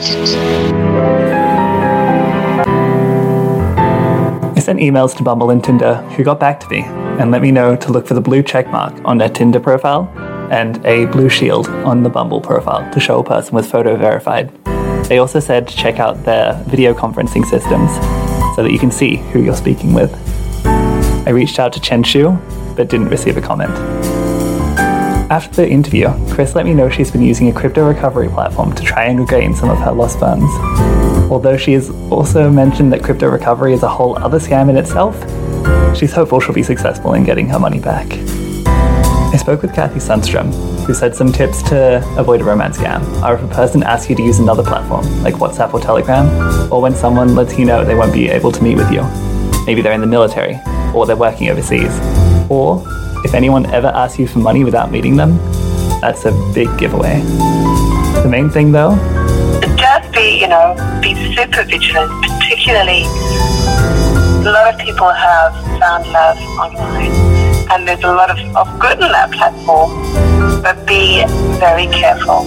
I 4.56 4.60
sent 4.60 4.80
emails 4.80 5.16
to 5.18 5.24
Bumble 5.24 5.52
and 5.52 5.64
Tinder, 5.64 5.96
who 6.16 6.24
got 6.24 6.40
back 6.40 6.60
to 6.62 6.70
me 6.70 6.82
and 7.20 7.32
let 7.32 7.42
me 7.42 7.52
know 7.52 7.76
to 7.76 7.92
look 7.92 8.08
for 8.08 8.14
the 8.14 8.22
blue 8.22 8.42
checkmark 8.44 9.00
on 9.06 9.18
their 9.18 9.30
Tinder 9.30 9.60
profile 9.60 10.08
and 10.52 10.84
a 10.86 11.06
blue 11.06 11.30
shield 11.30 11.68
on 11.68 12.04
the 12.04 12.10
Bumble 12.10 12.42
profile 12.42 12.90
to 12.94 13.00
show 13.00 13.20
a 13.20 13.24
person 13.24 13.56
was 13.56 13.70
photo 13.70 13.96
verified. 13.96 14.52
They 15.06 15.20
also 15.20 15.40
said 15.40 15.68
to 15.68 15.76
check 15.76 16.00
out 16.00 16.24
their 16.24 16.54
video 16.68 16.94
conferencing 16.94 17.46
systems 17.46 17.92
so 18.56 18.64
that 18.64 18.72
you 18.72 18.80
can 18.80 18.92
see 18.92 19.18
who 19.18 19.42
you're 19.42 19.56
speaking 19.56 19.94
with. 19.94 20.14
I 20.66 21.30
reached 21.30 21.60
out 21.60 21.74
to 21.74 21.80
Chen 21.80 22.04
Shu, 22.04 22.38
but 22.76 22.90
didn't 22.90 23.10
receive 23.10 23.38
a 23.38 23.42
comment. 23.42 23.72
After 25.30 25.58
the 25.58 25.70
interview, 25.70 26.08
Chris 26.30 26.56
let 26.56 26.66
me 26.66 26.74
know 26.74 26.90
she's 26.90 27.12
been 27.12 27.22
using 27.22 27.50
a 27.50 27.54
crypto 27.54 27.86
recovery 27.86 28.30
platform 28.30 28.74
to 28.76 28.84
try 28.84 29.06
and 29.06 29.20
regain 29.20 29.54
some 29.54 29.70
of 29.70 29.78
her 29.80 29.92
lost 29.92 30.20
funds. 30.20 30.46
Although 31.30 31.58
she 31.58 31.74
has 31.74 31.90
also 32.10 32.50
mentioned 32.50 32.94
that 32.94 33.04
crypto 33.04 33.30
recovery 33.30 33.74
is 33.74 33.84
a 33.84 33.90
whole 33.90 34.18
other 34.20 34.40
scam 34.40 34.70
in 34.70 34.78
itself, 34.78 35.18
she's 35.98 36.14
hopeful 36.14 36.40
she'll 36.40 36.56
be 36.56 36.64
successful 36.64 37.14
in 37.14 37.26
getting 37.26 37.50
her 37.50 37.60
money 37.60 37.80
back. 37.80 38.08
I 39.30 39.36
spoke 39.36 39.62
with 39.62 39.74
Kathy 39.74 40.00
Sundstrom, 40.00 40.54
who 40.86 40.94
said 40.94 41.14
some 41.14 41.32
tips 41.32 41.62
to 41.64 41.98
avoid 42.18 42.42
a 42.42 42.46
romance 42.46 42.78
scam 42.78 43.04
are 43.22 43.36
if 43.36 43.44
a 43.44 43.48
person 43.48 43.84
asks 43.84 44.10
you 44.10 44.16
to 44.16 44.22
use 44.24 44.40
another 44.40 44.64
platform, 44.64 45.06
like 45.22 45.36
WhatsApp 45.36 45.74
or 45.74 45.82
Telegram, 45.82 46.72
or 46.72 46.82
when 46.82 46.96
someone 46.96 47.36
lets 47.36 47.60
you 47.60 47.66
know 47.66 47.84
they 47.84 47.94
won't 47.94 48.14
be 48.14 48.30
able 48.30 48.54
to 48.54 48.64
meet 48.64 48.78
with 48.78 48.90
you. 48.90 49.04
Maybe 49.66 49.82
they're 49.82 49.92
in 49.92 50.00
the 50.00 50.08
military, 50.08 50.58
or 50.96 51.06
they're 51.06 51.18
working 51.18 51.50
overseas. 51.50 51.92
Or 52.50 52.84
if 53.26 53.34
anyone 53.34 53.66
ever 53.68 53.88
asks 53.88 54.18
you 54.18 54.28
for 54.28 54.40
money 54.40 54.64
without 54.64 54.92
meeting 54.92 55.18
them, 55.18 55.38
that's 56.00 56.24
a 56.24 56.32
big 56.54 56.70
giveaway. 56.78 57.20
The 58.24 58.30
main 58.30 58.50
thing 58.50 58.72
though, 58.72 58.96
just 59.76 60.12
be, 60.14 60.40
you 60.40 60.48
know, 60.48 60.74
be 61.02 61.14
super 61.36 61.64
vigilant, 61.64 62.10
particularly 62.24 63.04
a 64.48 64.52
lot 64.52 64.74
of 64.74 64.80
people 64.80 65.10
have 65.10 65.54
found 65.78 66.08
love 66.08 66.38
online 66.58 67.27
and 67.78 67.88
there's 67.88 68.04
a 68.04 68.08
lot 68.08 68.32
of, 68.32 68.38
of 68.56 68.80
good 68.80 68.94
in 68.94 69.12
that 69.12 69.32
platform, 69.32 69.92
but 70.64 70.84
be 70.88 71.24
very 71.60 71.86
careful 71.88 72.44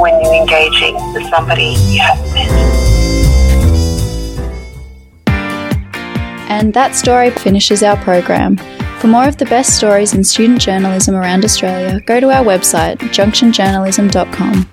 when 0.00 0.18
you're 0.22 0.34
engaging 0.34 0.94
with 1.12 1.28
somebody 1.28 1.76
you 1.88 2.00
haven't 2.00 2.32
met. 2.32 2.48
And 6.50 6.72
that 6.72 6.94
story 6.94 7.30
finishes 7.30 7.82
our 7.82 7.98
program. 7.98 8.56
For 9.00 9.06
more 9.06 9.28
of 9.28 9.36
the 9.36 9.44
best 9.44 9.76
stories 9.76 10.14
in 10.14 10.24
student 10.24 10.62
journalism 10.62 11.14
around 11.14 11.44
Australia, 11.44 12.00
go 12.00 12.18
to 12.18 12.30
our 12.30 12.42
website, 12.44 12.96
junctionjournalism.com. 12.96 14.70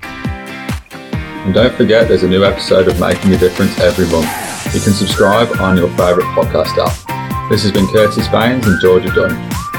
And 1.45 1.53
don't 1.53 1.75
forget 1.75 2.07
there's 2.07 2.23
a 2.23 2.29
new 2.29 2.45
episode 2.45 2.87
of 2.87 2.97
Making 2.99 3.33
a 3.33 3.37
Difference 3.37 3.77
every 3.79 4.07
month. 4.07 4.73
You 4.73 4.79
can 4.79 4.93
subscribe 4.93 5.49
on 5.59 5.75
your 5.77 5.89
favourite 5.89 6.27
podcast 6.33 6.77
app. 6.77 7.49
This 7.49 7.61
has 7.61 7.71
been 7.71 7.85
Curtis 7.87 8.27
Baines 8.29 8.65
and 8.65 8.81
Georgia 8.81 9.13
Dunn. 9.13 9.64